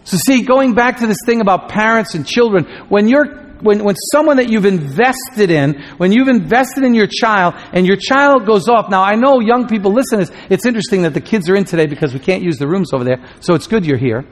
So, 0.04 0.18
see, 0.26 0.42
going 0.42 0.74
back 0.74 0.98
to 0.98 1.06
this 1.06 1.18
thing 1.24 1.40
about 1.40 1.68
parents 1.68 2.14
and 2.14 2.26
children, 2.26 2.66
when 2.88 3.08
you're 3.08 3.44
when, 3.60 3.82
when 3.82 3.96
someone 4.12 4.36
that 4.36 4.50
you've 4.50 4.66
invested 4.66 5.50
in, 5.50 5.80
when 5.96 6.12
you've 6.12 6.28
invested 6.28 6.84
in 6.84 6.92
your 6.92 7.06
child 7.06 7.54
and 7.72 7.86
your 7.86 7.96
child 7.96 8.44
goes 8.44 8.68
off, 8.68 8.90
now 8.90 9.02
I 9.02 9.14
know 9.14 9.40
young 9.40 9.66
people 9.68 9.92
listen, 9.92 10.20
it's, 10.20 10.30
it's 10.50 10.66
interesting 10.66 11.02
that 11.02 11.14
the 11.14 11.20
kids 11.22 11.48
are 11.48 11.56
in 11.56 11.64
today 11.64 11.86
because 11.86 12.12
we 12.12 12.20
can't 12.20 12.42
use 12.42 12.58
the 12.58 12.68
rooms 12.68 12.92
over 12.92 13.04
there, 13.04 13.24
so 13.40 13.54
it's 13.54 13.66
good 13.66 13.86
you're 13.86 13.96
here. 13.96 14.26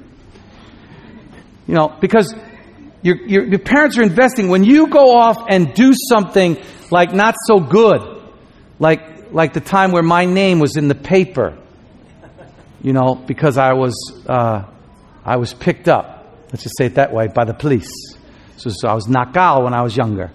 You 1.67 1.75
know, 1.75 1.97
because 2.01 2.35
your, 3.03 3.17
your, 3.27 3.45
your 3.45 3.59
parents 3.59 3.99
are 3.99 4.03
investing. 4.03 4.49
When 4.49 4.65
you 4.65 4.89
go 4.89 5.17
off 5.17 5.37
and 5.49 5.75
do 5.75 5.93
something 5.93 6.59
like 6.91 7.13
not 7.13 7.35
so 7.47 7.59
good, 7.59 8.01
like, 8.79 9.33
like 9.33 9.53
the 9.53 9.61
time 9.61 9.93
where 9.93 10.03
my 10.03 10.25
name 10.25 10.61
was 10.61 10.77
in 10.77 10.89
the 10.89 10.95
paper, 10.95 11.59
you 12.83 12.93
know, 12.93 13.15
because 13.15 13.59
I 13.59 13.75
was, 13.75 13.95
uh, 14.27 14.65
I 15.25 15.37
was 15.37 15.55
picked 15.55 15.89
up, 15.89 16.27
let's 16.51 16.63
just 16.63 16.77
say 16.79 16.87
it 16.87 16.95
that 16.97 17.13
way, 17.13 17.29
by 17.33 17.45
the 17.45 17.55
police. 17.55 17.91
So, 18.57 18.71
so 18.71 18.89
I 18.89 18.95
was 18.95 19.07
nakal 19.07 19.65
when 19.65 19.75
I 19.75 19.83
was 19.83 19.97
younger, 19.97 20.31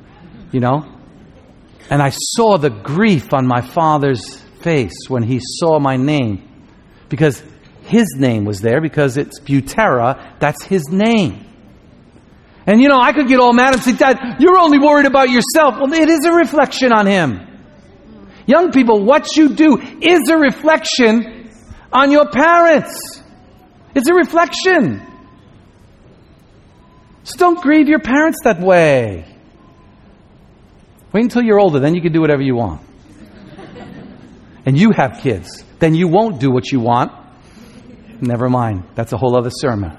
you 0.52 0.60
know? 0.60 0.94
And 1.90 2.02
I 2.02 2.10
saw 2.10 2.58
the 2.58 2.70
grief 2.70 3.34
on 3.34 3.48
my 3.48 3.62
father's 3.62 4.36
face 4.62 5.08
when 5.08 5.24
he 5.24 5.40
saw 5.42 5.80
my 5.80 5.96
name. 5.96 6.44
Because 7.08 7.42
his 7.84 8.16
name 8.18 8.44
was 8.44 8.60
there, 8.60 8.82
because 8.82 9.16
it's 9.16 9.40
Butera, 9.40 10.38
that's 10.40 10.66
his 10.66 10.84
name. 10.90 11.47
And 12.68 12.82
you 12.82 12.90
know, 12.90 13.00
I 13.00 13.14
could 13.14 13.30
get 13.30 13.40
all 13.40 13.54
mad 13.54 13.74
and 13.74 13.82
say, 13.82 13.94
Dad, 13.94 14.38
you're 14.40 14.58
only 14.58 14.78
worried 14.78 15.06
about 15.06 15.30
yourself. 15.30 15.76
Well, 15.80 15.94
it 15.94 16.10
is 16.10 16.26
a 16.26 16.34
reflection 16.34 16.92
on 16.92 17.08
him. 17.08 17.48
Young 18.46 18.72
people, 18.72 19.06
what 19.06 19.38
you 19.38 19.56
do 19.56 19.78
is 19.78 20.30
a 20.30 20.38
reflection 20.38 21.50
on 21.94 22.12
your 22.12 22.30
parents. 22.30 23.24
It's 23.96 24.10
a 24.10 24.14
reflection. 24.14 25.02
So 27.24 27.38
don't 27.38 27.62
grieve 27.62 27.88
your 27.88 28.00
parents 28.00 28.40
that 28.44 28.60
way. 28.60 29.26
Wait 31.14 31.24
until 31.24 31.44
you're 31.44 31.60
older, 31.60 31.80
then 31.80 31.96
you 31.96 32.02
can 32.02 32.12
do 32.12 32.20
whatever 32.20 32.42
you 32.42 32.56
want. 32.56 32.82
And 34.66 34.78
you 34.78 34.92
have 34.92 35.20
kids, 35.22 35.64
then 35.80 35.96
you 35.96 36.10
won't 36.10 36.42
do 36.42 36.52
what 36.52 36.70
you 36.70 36.82
want. 36.82 37.14
Never 38.20 38.50
mind. 38.50 38.84
That's 38.96 39.14
a 39.14 39.18
whole 39.18 39.38
other 39.38 39.52
sermon. 39.52 39.98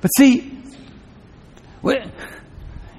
But 0.00 0.08
see, 0.16 0.59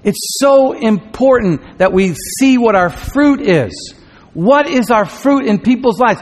it's 0.03 0.37
so 0.39 0.73
important 0.73 1.77
that 1.77 1.93
we 1.93 2.15
see 2.39 2.57
what 2.57 2.75
our 2.75 2.89
fruit 2.89 3.41
is. 3.41 3.93
What 4.33 4.67
is 4.67 4.89
our 4.91 5.05
fruit 5.05 5.45
in 5.45 5.59
people's 5.59 5.99
lives? 5.99 6.21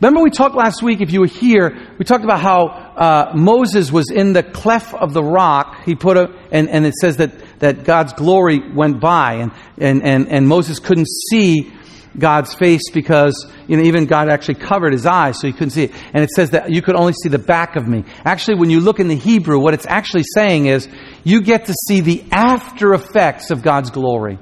Remember, 0.00 0.22
we 0.22 0.30
talked 0.30 0.54
last 0.54 0.80
week, 0.80 1.00
if 1.00 1.12
you 1.12 1.20
were 1.20 1.26
here, 1.26 1.76
we 1.98 2.04
talked 2.04 2.22
about 2.22 2.40
how 2.40 2.66
uh, 2.66 3.32
Moses 3.34 3.90
was 3.90 4.12
in 4.12 4.32
the 4.32 4.44
cleft 4.44 4.94
of 4.94 5.12
the 5.12 5.24
rock. 5.24 5.82
He 5.84 5.96
put 5.96 6.16
a, 6.16 6.28
and, 6.52 6.68
and 6.68 6.86
it 6.86 6.94
says 6.94 7.16
that, 7.16 7.32
that 7.58 7.82
God's 7.82 8.12
glory 8.12 8.60
went 8.72 9.00
by, 9.00 9.34
and, 9.34 9.52
and, 9.76 10.04
and, 10.04 10.28
and 10.28 10.46
Moses 10.46 10.78
couldn't 10.78 11.08
see 11.30 11.72
God's 12.16 12.54
face 12.54 12.90
because, 12.92 13.46
you 13.66 13.76
know, 13.76 13.82
even 13.82 14.06
God 14.06 14.28
actually 14.28 14.56
covered 14.56 14.92
his 14.92 15.06
eyes 15.06 15.40
so 15.40 15.46
he 15.46 15.52
couldn't 15.52 15.70
see 15.70 15.84
it. 15.84 15.92
And 16.12 16.22
it 16.22 16.30
says 16.30 16.50
that 16.50 16.70
you 16.70 16.82
could 16.82 16.96
only 16.96 17.12
see 17.12 17.28
the 17.28 17.38
back 17.38 17.76
of 17.76 17.86
me. 17.86 18.04
Actually, 18.24 18.58
when 18.58 18.70
you 18.70 18.80
look 18.80 19.00
in 19.00 19.08
the 19.08 19.16
Hebrew, 19.16 19.58
what 19.58 19.74
it's 19.74 19.86
actually 19.86 20.24
saying 20.34 20.66
is 20.66 20.88
you 21.24 21.42
get 21.42 21.66
to 21.66 21.74
see 21.86 22.00
the 22.00 22.24
after 22.32 22.94
effects 22.94 23.50
of 23.50 23.62
God's 23.62 23.90
glory. 23.90 24.38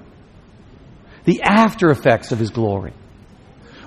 The 1.24 1.42
after 1.42 1.90
effects 1.90 2.32
of 2.32 2.38
his 2.38 2.50
glory. 2.50 2.92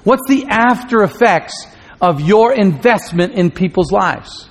What's 0.03 0.27
the 0.27 0.45
after 0.49 1.03
effects 1.03 1.53
of 2.01 2.21
your 2.21 2.53
investment 2.53 3.33
in 3.33 3.51
people's 3.51 3.91
lives? 3.91 4.49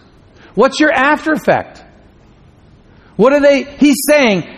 What's 0.54 0.80
your 0.80 0.92
after 0.92 1.32
effect? 1.32 1.84
What 3.16 3.32
are 3.32 3.40
they? 3.40 3.64
He's 3.64 3.98
saying, 4.08 4.57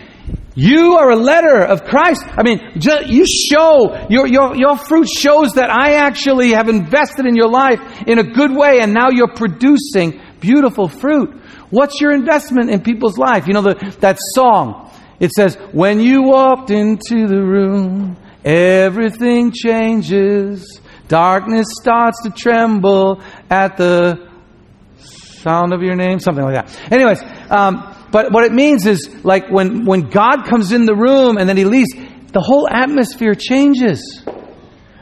you 0.55 0.97
are 0.97 1.09
a 1.11 1.15
letter 1.15 1.61
of 1.63 1.85
Christ. 1.85 2.23
I 2.25 2.43
mean, 2.43 2.59
you 2.75 3.25
show, 3.25 4.07
your, 4.09 4.27
your, 4.27 4.55
your 4.55 4.77
fruit 4.77 5.07
shows 5.07 5.53
that 5.53 5.69
I 5.69 5.93
actually 5.93 6.51
have 6.51 6.67
invested 6.67 7.25
in 7.25 7.35
your 7.35 7.49
life 7.49 7.79
in 8.05 8.19
a 8.19 8.23
good 8.23 8.51
way 8.55 8.79
and 8.81 8.93
now 8.93 9.09
you're 9.09 9.33
producing 9.33 10.21
beautiful 10.41 10.89
fruit. 10.89 11.29
What's 11.69 12.01
your 12.01 12.11
investment 12.11 12.69
in 12.69 12.81
people's 12.81 13.17
life? 13.17 13.47
You 13.47 13.53
know, 13.53 13.61
the, 13.61 13.95
that 14.01 14.17
song. 14.35 14.91
It 15.21 15.31
says, 15.31 15.55
when 15.71 16.01
you 16.01 16.23
walked 16.23 16.69
into 16.69 17.27
the 17.27 17.41
room, 17.41 18.17
everything 18.43 19.51
changes. 19.51 20.81
Darkness 21.07 21.67
starts 21.79 22.23
to 22.23 22.29
tremble 22.29 23.21
at 23.49 23.77
the 23.77 24.29
sound 24.97 25.73
of 25.73 25.81
your 25.81 25.95
name, 25.95 26.19
something 26.19 26.43
like 26.43 26.55
that. 26.55 26.91
Anyways, 26.91 27.21
um, 27.49 27.90
but 28.11 28.31
what 28.31 28.43
it 28.43 28.51
means 28.51 28.85
is 28.85 29.23
like 29.23 29.49
when, 29.49 29.85
when 29.85 30.09
God 30.09 30.45
comes 30.49 30.71
in 30.71 30.85
the 30.85 30.95
room 30.95 31.37
and 31.37 31.47
then 31.47 31.57
he 31.57 31.65
leaves, 31.65 31.93
the 32.33 32.41
whole 32.41 32.67
atmosphere 32.69 33.35
changes. 33.35 34.23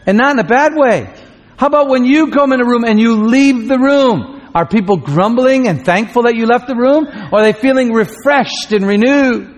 And 0.06 0.18
not 0.18 0.32
in 0.32 0.40
a 0.40 0.48
bad 0.48 0.74
way. 0.76 1.14
How 1.58 1.68
about 1.68 1.90
when 1.90 2.06
you 2.06 2.32
come 2.32 2.52
in 2.54 2.62
a 2.62 2.66
room 2.66 2.84
and 2.84 3.00
you 3.00 3.26
leave 3.28 3.68
the 3.68 3.78
room? 3.78 4.42
Are 4.56 4.68
people 4.68 4.98
grumbling 4.98 5.68
and 5.68 5.86
thankful 5.86 6.24
that 6.24 6.36
you 6.36 6.46
left 6.46 6.68
the 6.68 6.76
room? 6.76 7.06
Or 7.32 7.40
are 7.40 7.44
they 7.44 7.54
feeling 7.54 7.94
refreshed 7.94 8.72
and 8.72 8.86
renewed? 8.88 9.56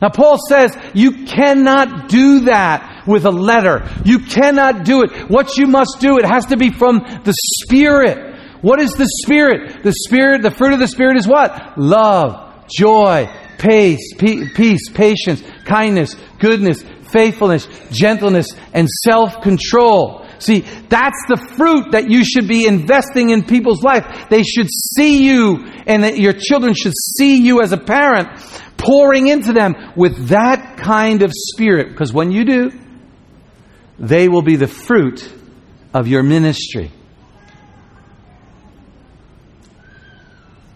Now, 0.00 0.10
Paul 0.10 0.36
says 0.48 0.76
you 0.94 1.24
cannot 1.24 2.08
do 2.08 2.40
that 2.40 3.04
with 3.06 3.24
a 3.24 3.30
letter. 3.30 3.88
You 4.04 4.18
cannot 4.20 4.84
do 4.84 5.02
it. 5.02 5.30
What 5.30 5.56
you 5.56 5.66
must 5.66 5.96
do, 6.00 6.18
it 6.18 6.26
has 6.26 6.46
to 6.46 6.56
be 6.56 6.70
from 6.70 6.98
the 6.98 7.34
Spirit. 7.62 8.36
What 8.60 8.80
is 8.80 8.92
the 8.92 9.08
Spirit? 9.22 9.82
The 9.82 9.92
Spirit, 9.92 10.42
the 10.42 10.50
fruit 10.50 10.74
of 10.74 10.80
the 10.80 10.88
Spirit 10.88 11.16
is 11.16 11.26
what? 11.26 11.78
Love, 11.78 12.45
joy, 12.68 13.28
peace, 13.58 14.14
peace, 14.18 14.88
patience, 14.92 15.42
kindness, 15.64 16.14
goodness, 16.38 16.82
faithfulness, 17.10 17.68
gentleness, 17.90 18.46
and 18.72 18.88
self-control. 18.88 20.26
See, 20.38 20.60
that's 20.60 21.22
the 21.28 21.38
fruit 21.56 21.92
that 21.92 22.10
you 22.10 22.24
should 22.24 22.46
be 22.46 22.66
investing 22.66 23.30
in 23.30 23.44
people's 23.44 23.82
life. 23.82 24.28
They 24.28 24.42
should 24.42 24.68
see 24.68 25.24
you, 25.24 25.64
and 25.86 26.04
that 26.04 26.18
your 26.18 26.34
children 26.34 26.74
should 26.74 26.92
see 27.16 27.38
you 27.40 27.62
as 27.62 27.72
a 27.72 27.78
parent 27.78 28.28
pouring 28.76 29.28
into 29.28 29.54
them 29.54 29.74
with 29.96 30.28
that 30.28 30.76
kind 30.76 31.22
of 31.22 31.30
spirit. 31.32 31.88
Because 31.88 32.12
when 32.12 32.30
you 32.30 32.44
do, 32.44 32.70
they 33.98 34.28
will 34.28 34.42
be 34.42 34.56
the 34.56 34.68
fruit 34.68 35.26
of 35.94 36.06
your 36.06 36.22
ministry. 36.22 36.90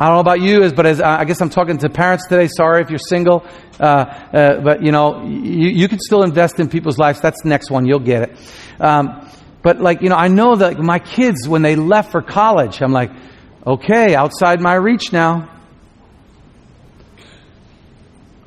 I 0.00 0.06
don't 0.06 0.14
know 0.14 0.20
about 0.20 0.40
you, 0.40 0.72
but 0.72 0.86
as 0.86 0.98
I 1.02 1.26
guess 1.26 1.42
I'm 1.42 1.50
talking 1.50 1.76
to 1.76 1.90
parents 1.90 2.26
today. 2.26 2.48
Sorry 2.48 2.80
if 2.80 2.88
you're 2.88 2.98
single, 2.98 3.44
uh, 3.78 3.84
uh, 3.84 4.60
but 4.62 4.82
you 4.82 4.92
know 4.92 5.26
you, 5.26 5.68
you 5.68 5.88
can 5.88 5.98
still 5.98 6.22
invest 6.22 6.58
in 6.58 6.70
people's 6.70 6.96
lives. 6.96 7.20
That's 7.20 7.42
the 7.42 7.50
next 7.50 7.70
one. 7.70 7.84
You'll 7.84 7.98
get 7.98 8.22
it. 8.22 8.38
Um, 8.80 9.30
but 9.62 9.78
like 9.78 10.00
you 10.00 10.08
know, 10.08 10.16
I 10.16 10.28
know 10.28 10.56
that 10.56 10.78
my 10.78 11.00
kids 11.00 11.46
when 11.46 11.60
they 11.60 11.76
left 11.76 12.12
for 12.12 12.22
college, 12.22 12.80
I'm 12.80 12.92
like, 12.92 13.10
okay, 13.66 14.14
outside 14.14 14.62
my 14.62 14.72
reach 14.72 15.12
now, 15.12 15.50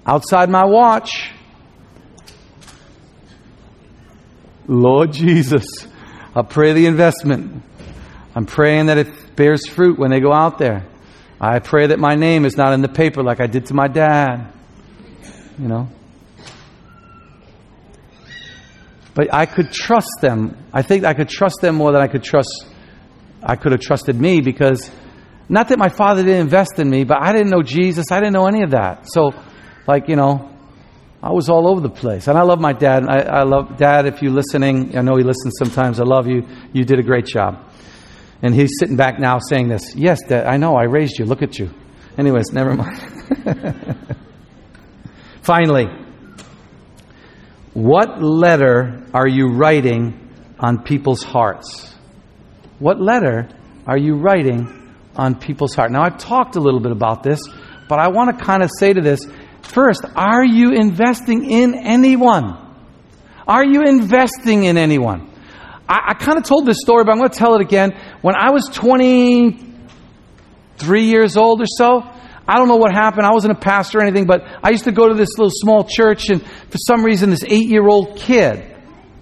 outside 0.07 0.49
my 0.49 0.65
watch. 0.65 1.29
Lord 4.67 5.13
Jesus, 5.13 5.67
I 6.35 6.41
pray 6.41 6.73
the 6.73 6.87
investment. 6.87 7.61
I'm 8.33 8.47
praying 8.47 8.87
that 8.87 8.97
it 8.97 9.35
bears 9.35 9.67
fruit 9.67 9.99
when 9.99 10.09
they 10.09 10.19
go 10.19 10.33
out 10.33 10.57
there. 10.57 10.87
I 11.39 11.59
pray 11.59 11.87
that 11.87 11.99
my 11.99 12.15
name 12.15 12.45
is 12.45 12.55
not 12.55 12.73
in 12.73 12.81
the 12.81 12.89
paper 12.89 13.23
like 13.23 13.41
I 13.41 13.47
did 13.47 13.65
to 13.67 13.73
my 13.73 13.87
dad. 13.87 14.53
You 15.59 15.67
know? 15.67 15.87
But 19.13 19.33
I 19.33 19.45
could 19.45 19.71
trust 19.71 20.21
them. 20.21 20.57
I 20.73 20.81
think 20.81 21.05
I 21.05 21.13
could 21.13 21.29
trust 21.29 21.57
them 21.61 21.75
more 21.75 21.91
than 21.91 22.01
I 22.01 22.07
could 22.07 22.23
trust 22.23 22.65
I 23.45 23.55
could 23.55 23.73
have 23.73 23.81
trusted 23.81 24.19
me 24.19 24.41
because 24.41 24.89
not 25.49 25.67
that 25.69 25.77
my 25.77 25.89
father 25.89 26.23
didn't 26.23 26.41
invest 26.41 26.79
in 26.79 26.89
me, 26.89 27.03
but 27.03 27.17
I 27.21 27.33
didn't 27.33 27.49
know 27.49 27.61
Jesus. 27.61 28.11
I 28.11 28.19
didn't 28.19 28.33
know 28.33 28.47
any 28.47 28.63
of 28.63 28.71
that. 28.71 29.07
So, 29.11 29.31
like, 29.85 30.07
you 30.07 30.15
know, 30.15 30.49
I 31.21 31.31
was 31.31 31.49
all 31.49 31.69
over 31.69 31.81
the 31.81 31.89
place. 31.89 32.27
And 32.27 32.37
I 32.37 32.43
love 32.43 32.59
my 32.59 32.73
dad. 32.73 33.03
I, 33.07 33.21
I 33.21 33.43
love 33.43 33.77
dad. 33.77 34.05
If 34.05 34.21
you're 34.21 34.31
listening, 34.31 34.97
I 34.97 35.01
know 35.01 35.17
he 35.17 35.23
listens 35.23 35.55
sometimes. 35.59 35.99
I 35.99 36.03
love 36.03 36.27
you. 36.27 36.47
You 36.71 36.85
did 36.85 36.99
a 36.99 37.03
great 37.03 37.25
job. 37.25 37.72
And 38.43 38.53
he's 38.53 38.71
sitting 38.77 38.97
back 38.97 39.19
now 39.19 39.39
saying 39.39 39.69
this. 39.69 39.95
Yes, 39.95 40.19
Dad, 40.27 40.45
I 40.45 40.57
know, 40.57 40.75
I 40.75 40.83
raised 40.83 41.17
you. 41.17 41.25
Look 41.25 41.41
at 41.41 41.57
you. 41.57 41.71
Anyways, 42.17 42.51
never 42.51 42.75
mind. 42.75 42.99
Finally, 45.41 45.87
what 47.73 48.21
letter 48.21 49.03
are 49.13 49.27
you 49.27 49.47
writing 49.47 50.29
on 50.59 50.83
people's 50.83 51.23
hearts? 51.23 51.95
What 52.79 52.99
letter 52.99 53.47
are 53.87 53.97
you 53.97 54.15
writing 54.15 54.93
on 55.15 55.35
people's 55.35 55.73
heart? 55.73 55.91
Now, 55.91 56.03
I've 56.03 56.17
talked 56.17 56.57
a 56.57 56.59
little 56.59 56.81
bit 56.81 56.91
about 56.91 57.23
this, 57.23 57.41
but 57.87 57.99
I 57.99 58.09
want 58.09 58.37
to 58.37 58.45
kind 58.45 58.61
of 58.61 58.69
say 58.77 58.91
to 58.91 59.01
this 59.01 59.25
first, 59.61 60.01
are 60.15 60.43
you 60.43 60.71
investing 60.73 61.49
in 61.49 61.75
anyone? 61.75 62.57
Are 63.47 63.65
you 63.65 63.83
investing 63.83 64.65
in 64.65 64.77
anyone? 64.77 65.32
I, 65.87 66.09
I 66.09 66.13
kind 66.13 66.37
of 66.37 66.43
told 66.43 66.65
this 66.65 66.79
story, 66.79 67.03
but 67.03 67.11
I'm 67.11 67.17
going 67.17 67.29
to 67.29 67.37
tell 67.37 67.55
it 67.55 67.61
again. 67.61 67.91
When 68.21 68.35
I 68.35 68.51
was 68.51 68.69
23 68.73 71.03
years 71.03 71.37
old 71.37 71.61
or 71.61 71.67
so, 71.67 72.03
I 72.47 72.57
don't 72.57 72.67
know 72.67 72.75
what 72.75 72.91
happened. 72.91 73.25
I 73.25 73.31
wasn't 73.31 73.57
a 73.57 73.59
pastor 73.59 73.99
or 73.99 74.01
anything, 74.01 74.25
but 74.25 74.43
I 74.63 74.71
used 74.71 74.83
to 74.83 74.91
go 74.91 75.07
to 75.07 75.15
this 75.15 75.37
little 75.37 75.51
small 75.51 75.85
church, 75.85 76.29
and 76.29 76.41
for 76.41 76.77
some 76.77 77.03
reason, 77.03 77.29
this 77.29 77.45
eight 77.45 77.69
year 77.69 77.87
old 77.87 78.17
kid, 78.17 78.75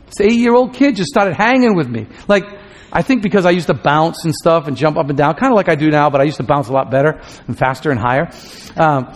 this 0.08 0.22
eight 0.22 0.40
year 0.40 0.56
old 0.56 0.74
kid 0.74 0.96
just 0.96 1.10
started 1.10 1.36
hanging 1.36 1.76
with 1.76 1.88
me. 1.88 2.08
Like, 2.28 2.46
I 2.92 3.04
think 3.04 3.22
because 3.22 3.46
I 3.46 3.52
used 3.52 3.68
to 3.68 3.74
bounce 3.74 4.26
and 4.26 4.34
stuff 4.34 4.68
and 4.68 4.76
jump 4.76 4.98
up 4.98 5.08
and 5.08 5.18
down, 5.18 5.36
kind 5.36 5.54
of 5.54 5.56
like 5.56 5.70
I 5.70 5.76
do 5.76 5.90
now, 5.90 6.10
but 6.10 6.20
I 6.20 6.26
used 6.26 6.38
to 6.38 6.44
bounce 6.44 6.68
a 6.68 6.74
lot 6.74 6.92
better 6.92 7.22
and 7.48 7.58
faster 7.58 7.92
and 7.92 8.00
higher. 8.00 8.30
Um, 8.76 9.14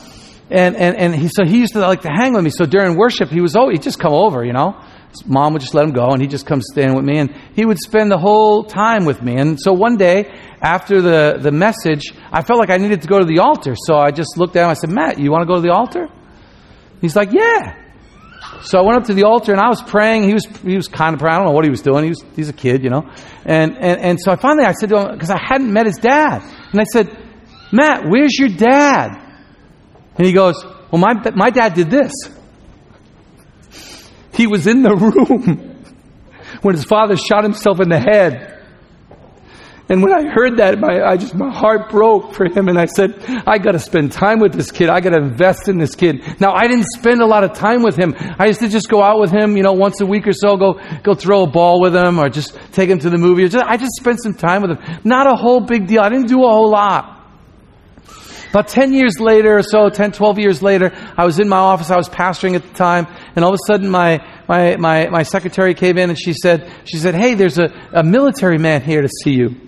and 0.49 0.75
and, 0.75 0.95
and 0.95 1.15
he, 1.15 1.27
so 1.27 1.43
he 1.43 1.59
used 1.59 1.73
to 1.73 1.79
like 1.79 2.01
to 2.01 2.09
hang 2.09 2.33
with 2.33 2.43
me. 2.43 2.51
So 2.51 2.65
during 2.65 2.95
worship, 2.95 3.29
he 3.29 3.41
was 3.41 3.55
oh, 3.55 3.69
he'd 3.69 3.81
just 3.81 3.99
come 3.99 4.13
over, 4.13 4.45
you 4.45 4.53
know. 4.53 4.79
Mom 5.25 5.53
would 5.53 5.61
just 5.61 5.73
let 5.73 5.85
him 5.85 5.91
go, 5.91 6.09
and 6.09 6.21
he'd 6.21 6.31
just 6.31 6.45
come 6.45 6.61
stand 6.61 6.95
with 6.95 7.05
me, 7.05 7.19
and 7.19 7.33
he 7.55 7.65
would 7.65 7.79
spend 7.79 8.11
the 8.11 8.17
whole 8.17 8.63
time 8.63 9.05
with 9.05 9.21
me. 9.21 9.35
And 9.37 9.59
so 9.59 9.73
one 9.73 9.97
day, 9.97 10.31
after 10.61 11.01
the, 11.01 11.37
the 11.39 11.51
message, 11.51 12.13
I 12.31 12.41
felt 12.41 12.59
like 12.59 12.69
I 12.69 12.77
needed 12.77 13.01
to 13.03 13.07
go 13.07 13.19
to 13.19 13.25
the 13.25 13.39
altar. 13.39 13.75
So 13.75 13.95
I 13.95 14.11
just 14.11 14.37
looked 14.37 14.55
at 14.55 14.63
him. 14.63 14.69
I 14.69 14.73
said, 14.73 14.89
Matt, 14.89 15.19
you 15.19 15.31
want 15.31 15.43
to 15.43 15.47
go 15.47 15.55
to 15.55 15.61
the 15.61 15.73
altar? 15.73 16.07
He's 17.01 17.15
like, 17.15 17.31
yeah. 17.31 17.81
So 18.63 18.79
I 18.79 18.81
went 18.81 18.97
up 18.97 19.05
to 19.05 19.13
the 19.13 19.25
altar 19.25 19.51
and 19.51 19.61
I 19.61 19.67
was 19.67 19.81
praying. 19.81 20.23
He 20.23 20.33
was 20.33 20.45
he 20.63 20.75
was 20.75 20.87
kind 20.87 21.15
of. 21.15 21.21
I 21.21 21.37
don't 21.37 21.45
know 21.45 21.51
what 21.51 21.65
he 21.65 21.69
was 21.69 21.81
doing. 21.81 22.03
He 22.03 22.09
was 22.09 22.23
he's 22.35 22.49
a 22.49 22.53
kid, 22.53 22.83
you 22.83 22.89
know. 22.89 23.09
And 23.45 23.77
and 23.77 23.99
and 23.99 24.19
so 24.19 24.31
I 24.31 24.35
finally 24.37 24.65
I 24.65 24.71
said 24.71 24.89
to 24.89 24.97
him 24.97 25.11
because 25.13 25.29
I 25.29 25.39
hadn't 25.39 25.71
met 25.71 25.85
his 25.85 25.97
dad, 25.97 26.41
and 26.71 26.81
I 26.81 26.83
said, 26.85 27.15
Matt, 27.71 28.05
where's 28.07 28.37
your 28.37 28.49
dad? 28.49 29.21
And 30.17 30.25
he 30.25 30.33
goes, 30.33 30.63
Well, 30.91 30.99
my 30.99 31.13
my 31.35 31.49
dad 31.49 31.73
did 31.73 31.89
this. 31.89 32.11
He 34.35 34.47
was 34.47 34.67
in 34.67 34.83
the 34.83 34.95
room 34.95 35.85
when 36.61 36.75
his 36.75 36.85
father 36.85 37.15
shot 37.15 37.43
himself 37.43 37.79
in 37.79 37.89
the 37.89 37.99
head. 37.99 38.51
And 39.87 40.01
when 40.01 40.11
I 40.11 40.27
heard 40.33 40.57
that, 40.57 40.79
my, 40.79 40.99
I 41.03 41.15
just, 41.15 41.35
my 41.35 41.53
heart 41.53 41.91
broke 41.91 42.33
for 42.33 42.45
him. 42.45 42.69
And 42.69 42.79
I 42.79 42.85
said, 42.85 43.23
I 43.45 43.59
got 43.59 43.73
to 43.73 43.79
spend 43.79 44.11
time 44.11 44.39
with 44.39 44.53
this 44.53 44.71
kid. 44.71 44.89
I 44.89 44.99
got 44.99 45.11
to 45.11 45.17
invest 45.17 45.67
in 45.67 45.77
this 45.77 45.93
kid. 45.93 46.23
Now, 46.39 46.53
I 46.53 46.67
didn't 46.67 46.87
spend 46.95 47.21
a 47.21 47.25
lot 47.27 47.43
of 47.43 47.53
time 47.53 47.83
with 47.83 47.95
him. 47.95 48.15
I 48.17 48.47
used 48.47 48.61
to 48.61 48.67
just 48.67 48.89
go 48.89 49.03
out 49.03 49.19
with 49.19 49.31
him, 49.31 49.55
you 49.55 49.61
know, 49.61 49.73
once 49.73 50.01
a 50.01 50.05
week 50.07 50.25
or 50.25 50.33
so, 50.33 50.57
go, 50.57 50.79
go 51.03 51.13
throw 51.13 51.43
a 51.43 51.47
ball 51.47 51.79
with 51.81 51.95
him 51.95 52.17
or 52.17 52.29
just 52.29 52.57
take 52.71 52.89
him 52.89 52.97
to 52.99 53.11
the 53.11 53.19
movie. 53.19 53.47
Just, 53.47 53.63
I 53.63 53.77
just 53.77 53.93
spent 53.99 54.23
some 54.23 54.33
time 54.33 54.63
with 54.63 54.71
him. 54.71 54.99
Not 55.03 55.31
a 55.31 55.35
whole 55.35 55.61
big 55.61 55.85
deal. 55.85 56.01
I 56.01 56.09
didn't 56.09 56.27
do 56.27 56.43
a 56.43 56.49
whole 56.49 56.71
lot. 56.71 57.14
About 58.55 58.69
10 58.69 58.93
years 58.93 59.19
later 59.19 59.57
or 59.57 59.63
so, 59.63 59.89
10, 59.89 60.13
12 60.13 60.39
years 60.39 60.61
later, 60.61 60.93
I 61.17 61.25
was 61.25 61.39
in 61.39 61.49
my 61.49 61.57
office. 61.57 61.89
I 61.91 61.97
was 61.97 62.07
pastoring 62.07 62.55
at 62.55 62.63
the 62.63 62.73
time. 62.73 63.05
And 63.35 63.43
all 63.43 63.51
of 63.51 63.55
a 63.55 63.67
sudden, 63.67 63.89
my, 63.89 64.25
my, 64.47 64.77
my, 64.77 65.09
my 65.09 65.23
secretary 65.23 65.73
came 65.73 65.97
in 65.97 66.09
and 66.09 66.17
she 66.17 66.31
said, 66.31 66.71
she 66.85 66.95
said, 66.95 67.15
Hey, 67.15 67.33
there's 67.33 67.59
a, 67.59 67.65
a 67.91 68.01
military 68.01 68.57
man 68.57 68.81
here 68.81 69.01
to 69.01 69.09
see 69.09 69.33
you. 69.33 69.59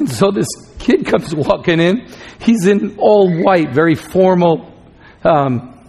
And 0.00 0.10
so 0.10 0.32
this 0.32 0.48
kid 0.80 1.06
comes 1.06 1.32
walking 1.32 1.78
in. 1.78 2.08
He's 2.40 2.66
in 2.66 2.96
all 2.98 3.30
white, 3.30 3.72
very 3.72 3.94
formal 3.94 4.74
um, 5.22 5.80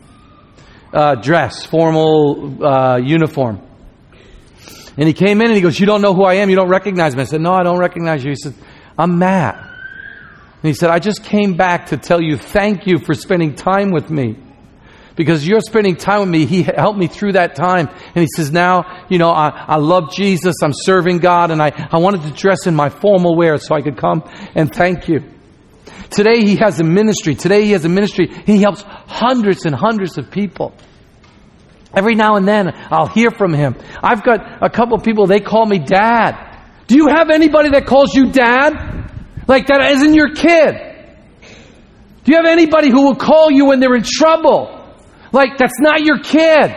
uh, 0.94 1.16
dress, 1.16 1.66
formal 1.66 2.64
uh, 2.64 2.98
uniform. 2.98 3.68
And 4.96 5.08
he 5.08 5.14
came 5.14 5.42
in 5.42 5.48
and 5.48 5.56
he 5.56 5.62
goes, 5.62 5.80
You 5.80 5.88
don't 5.88 6.04
know 6.04 6.14
who 6.14 6.24
I 6.24 6.36
am? 6.36 6.52
You 6.52 6.56
don't 6.56 6.70
recognize 6.70 7.16
me? 7.16 7.24
I 7.24 7.26
said, 7.26 7.42
No, 7.42 7.54
I 7.54 7.64
don't 7.64 7.80
recognize 7.80 8.24
you. 8.24 8.30
He 8.30 8.36
said, 8.36 8.54
I'm 8.96 9.18
Matt. 9.18 9.71
And 10.63 10.67
he 10.69 10.74
said, 10.74 10.91
I 10.91 11.00
just 11.00 11.24
came 11.24 11.56
back 11.56 11.88
to 11.88 11.97
tell 11.97 12.21
you 12.21 12.38
thank 12.38 12.86
you 12.86 13.00
for 13.00 13.15
spending 13.15 13.56
time 13.56 13.91
with 13.91 14.12
me 14.12 14.38
because 15.15 15.47
you're 15.47 15.62
spending 15.62 15.95
time 15.95 16.19
with 16.19 16.30
me. 16.30 16.45
He 16.45 16.63
helped 16.63 17.00
me 17.00 17.08
through 17.08 17.34
that 17.34 17.56
time. 17.56 17.88
And 17.88 18.17
he 18.17 18.28
says, 18.36 18.52
now, 18.52 19.06
you 19.10 19.17
know, 19.17 19.32
I, 19.32 19.50
I 19.50 19.78
love 19.78 20.12
Jesus. 20.12 20.56
I'm 20.63 20.74
serving 20.74 21.17
God. 21.17 21.50
And 21.50 21.62
I, 21.62 21.71
I 21.91 21.97
wanted 21.97 22.24
to 22.24 22.32
dress 22.32 22.67
in 22.67 22.76
my 22.76 22.89
formal 22.89 23.36
wear 23.36 23.58
so 23.58 23.76
I 23.76 23.82
could 23.82 23.97
come 23.97 24.24
and 24.56 24.74
thank 24.74 25.08
you. 25.08 25.21
Today 26.12 26.41
he 26.41 26.58
has 26.58 26.80
a 26.80 26.84
ministry. 26.84 27.36
Today 27.36 27.63
he 27.65 27.71
has 27.71 27.86
a 27.86 27.89
ministry. 27.89 28.28
He 28.45 28.62
helps 28.62 28.84
hundreds 28.84 29.65
and 29.65 29.74
hundreds 29.74 30.17
of 30.17 30.30
people. 30.30 30.74
Every 31.93 32.15
now 32.15 32.36
and 32.36 32.47
then 32.47 32.71
I'll 32.91 33.08
hear 33.08 33.32
from 33.32 33.54
him. 33.54 33.76
I've 34.02 34.24
got 34.24 34.63
a 34.63 34.69
couple 34.69 34.95
of 34.95 35.04
people, 35.04 35.26
they 35.26 35.39
call 35.39 35.65
me 35.65 35.80
dad. 35.80 36.60
Do 36.88 36.97
you 36.97 37.08
have 37.08 37.30
anybody 37.30 37.69
that 37.69 37.86
calls 37.86 38.13
you 38.13 38.32
dad? 38.32 39.11
Like 39.52 39.68
that 39.68 39.82
isn't 39.92 40.14
your 40.14 40.34
kid? 40.34 40.80
Do 42.24 42.32
you 42.32 42.38
have 42.38 42.46
anybody 42.46 42.90
who 42.90 43.04
will 43.04 43.18
call 43.18 43.52
you 43.52 43.66
when 43.66 43.82
they're 43.82 43.96
in 43.98 44.06
trouble? 44.06 44.80
Like, 45.34 45.58
that's 45.58 45.78
not 45.78 46.06
your 46.06 46.20
kid. 46.20 46.72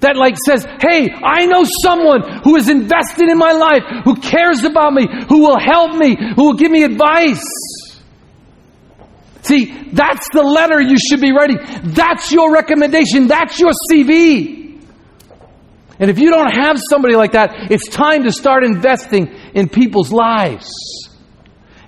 That 0.00 0.16
like 0.16 0.36
says, 0.38 0.64
hey, 0.64 1.10
I 1.12 1.44
know 1.44 1.64
someone 1.82 2.40
who 2.44 2.56
is 2.56 2.70
invested 2.70 3.28
in 3.28 3.36
my 3.36 3.52
life, 3.52 3.82
who 4.04 4.16
cares 4.16 4.64
about 4.64 4.94
me, 4.94 5.06
who 5.28 5.40
will 5.40 5.60
help 5.60 5.94
me, 5.94 6.16
who 6.16 6.44
will 6.44 6.54
give 6.54 6.70
me 6.70 6.82
advice. 6.82 7.44
See, 9.42 9.66
that's 9.92 10.30
the 10.32 10.44
letter 10.44 10.80
you 10.80 10.96
should 10.96 11.20
be 11.20 11.32
writing. 11.32 11.58
That's 11.92 12.32
your 12.32 12.54
recommendation. 12.54 13.26
That's 13.26 13.60
your 13.60 13.72
CV. 13.92 14.80
And 16.00 16.08
if 16.08 16.18
you 16.18 16.30
don't 16.30 16.56
have 16.56 16.78
somebody 16.88 17.16
like 17.16 17.32
that, 17.32 17.70
it's 17.70 17.86
time 17.86 18.24
to 18.24 18.32
start 18.32 18.64
investing 18.64 19.28
in 19.52 19.68
people's 19.68 20.10
lives. 20.10 20.72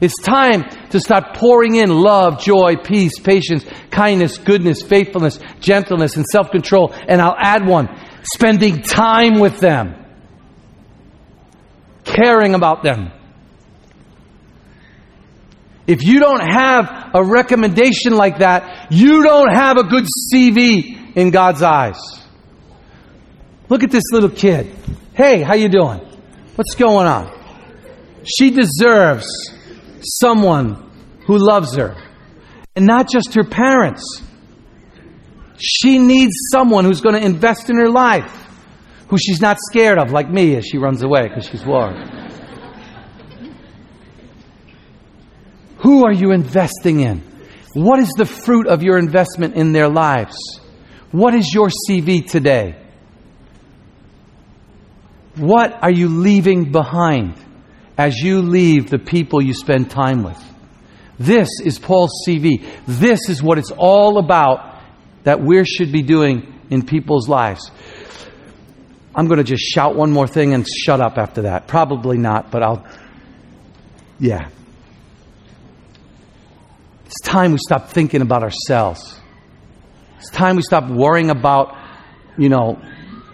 It's 0.01 0.15
time 0.23 0.65
to 0.91 1.01
start 1.01 1.35
pouring 1.35 1.75
in 1.75 1.91
love, 1.91 2.41
joy, 2.41 2.77
peace, 2.77 3.19
patience, 3.19 3.65
kindness, 3.91 4.39
goodness, 4.39 4.83
faithfulness, 4.83 5.41
gentleness, 5.61 6.17
and 6.17 6.25
self 6.25 6.51
control. 6.51 6.93
And 6.93 7.21
I'll 7.21 7.37
add 7.37 7.67
one 7.67 7.89
spending 8.23 8.83
time 8.83 9.41
with 9.41 9.59
them, 9.59 9.95
caring 12.05 12.55
about 12.55 12.83
them. 12.83 13.11
If 15.89 16.05
you 16.05 16.21
don't 16.21 16.47
have 16.47 17.11
a 17.15 17.25
recommendation 17.25 18.15
like 18.15 18.39
that, 18.39 18.93
you 18.93 19.23
don't 19.23 19.51
have 19.51 19.79
a 19.79 19.85
good 19.85 20.05
CV 20.33 21.17
in 21.17 21.31
God's 21.31 21.63
eyes. 21.63 21.99
Look 23.69 23.83
at 23.83 23.91
this 23.91 24.05
little 24.13 24.31
kid. 24.31 24.75
Hey, 25.15 25.43
how 25.43 25.55
you 25.55 25.69
doing? 25.69 26.01
What's 26.55 26.75
going 26.75 27.07
on? 27.07 27.33
She 28.25 28.51
deserves 28.51 29.27
someone 30.03 30.91
who 31.27 31.39
loves 31.39 31.77
her. 31.77 31.97
And 32.77 32.87
not 32.87 33.09
just 33.11 33.35
her 33.35 33.45
parents. 33.45 34.23
She 35.59 35.99
needs 35.99 36.33
someone 36.53 36.85
who's 36.85 37.01
going 37.01 37.17
to 37.17 37.25
invest 37.25 37.69
in 37.69 37.77
her 37.77 37.91
life, 37.91 38.33
who 39.09 39.19
she's 39.19 39.41
not 39.41 39.57
scared 39.61 39.99
of, 39.99 40.13
like 40.13 40.31
me 40.31 40.57
as 40.57 40.65
she 40.65 40.79
runs 40.79 41.03
away 41.03 41.23
because 41.29 41.47
she's 41.47 41.65
worried. 41.65 42.19
who 45.79 46.05
are 46.05 46.13
you 46.13 46.33
investing 46.33 47.01
in? 47.01 47.23
What 47.75 47.99
is 47.99 48.13
the 48.17 48.27
fruit 48.27 48.67
of 48.67 48.83
your 48.83 48.99
investment 48.99 49.55
in 49.55 49.73
their 49.73 49.89
lives? 49.89 50.37
What 51.13 51.35
is 51.35 51.53
your 51.55 51.69
CV 51.69 52.29
today? 52.29 52.77
What 55.37 55.73
are 55.83 55.91
you 55.91 56.09
leaving 56.09 56.73
behind? 56.73 57.35
As 57.99 58.17
you 58.17 58.41
leave 58.43 58.91
the 58.91 58.99
people 58.99 59.43
you 59.43 59.53
spend 59.53 59.91
time 59.91 60.23
with. 60.23 60.41
This 61.19 61.49
is 61.65 61.81
Paul's 61.81 62.13
CV. 62.27 62.65
This 62.87 63.29
is 63.29 63.43
what 63.43 63.59
it's 63.59 63.73
all 63.73 64.19
about 64.19 64.81
that 65.25 65.41
we 65.43 65.65
should 65.65 65.91
be 65.91 66.03
doing 66.03 66.55
in 66.71 66.87
people's 66.87 67.29
lives. 67.29 67.73
I'm 69.17 69.27
going 69.27 69.39
to 69.39 69.45
just 69.45 69.65
shout 69.65 69.97
one 69.97 70.13
more 70.13 70.29
thing 70.29 70.55
and 70.55 70.65
shut 70.67 71.01
up 71.01 71.19
after 71.19 71.43
that. 71.43 71.67
Probably 71.67 72.19
not, 72.19 72.53
but 72.53 72.63
I'll. 72.63 72.87
Yeah. 74.21 74.49
It's 77.05 77.21
time 77.25 77.53
we 77.53 77.59
stop 77.59 77.89
thinking 77.89 78.23
about 78.23 78.45
ourselves. 78.45 79.19
It's 80.19 80.31
time 80.31 80.55
we 80.55 80.63
stop 80.63 80.89
worrying 80.89 81.31
about, 81.31 81.77
you 82.37 82.49
know, 82.49 82.81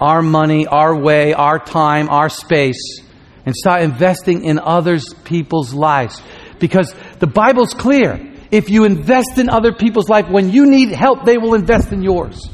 our 0.00 0.22
money, 0.22 0.66
our 0.66 0.98
way, 0.98 1.34
our 1.34 1.58
time, 1.58 2.08
our 2.08 2.30
space 2.30 3.02
and 3.46 3.54
start 3.54 3.82
investing 3.82 4.44
in 4.44 4.58
others 4.58 5.14
people's 5.24 5.74
lives. 5.74 6.20
Because 6.58 6.94
the 7.18 7.26
Bible's 7.26 7.74
clear. 7.74 8.32
If 8.50 8.70
you 8.70 8.84
invest 8.84 9.38
in 9.38 9.48
other 9.48 9.72
people's 9.72 10.08
life, 10.08 10.28
when 10.28 10.50
you 10.50 10.66
need 10.66 10.90
help, 10.90 11.24
they 11.24 11.38
will 11.38 11.54
invest 11.54 11.92
in 11.92 12.02
yours. 12.02 12.48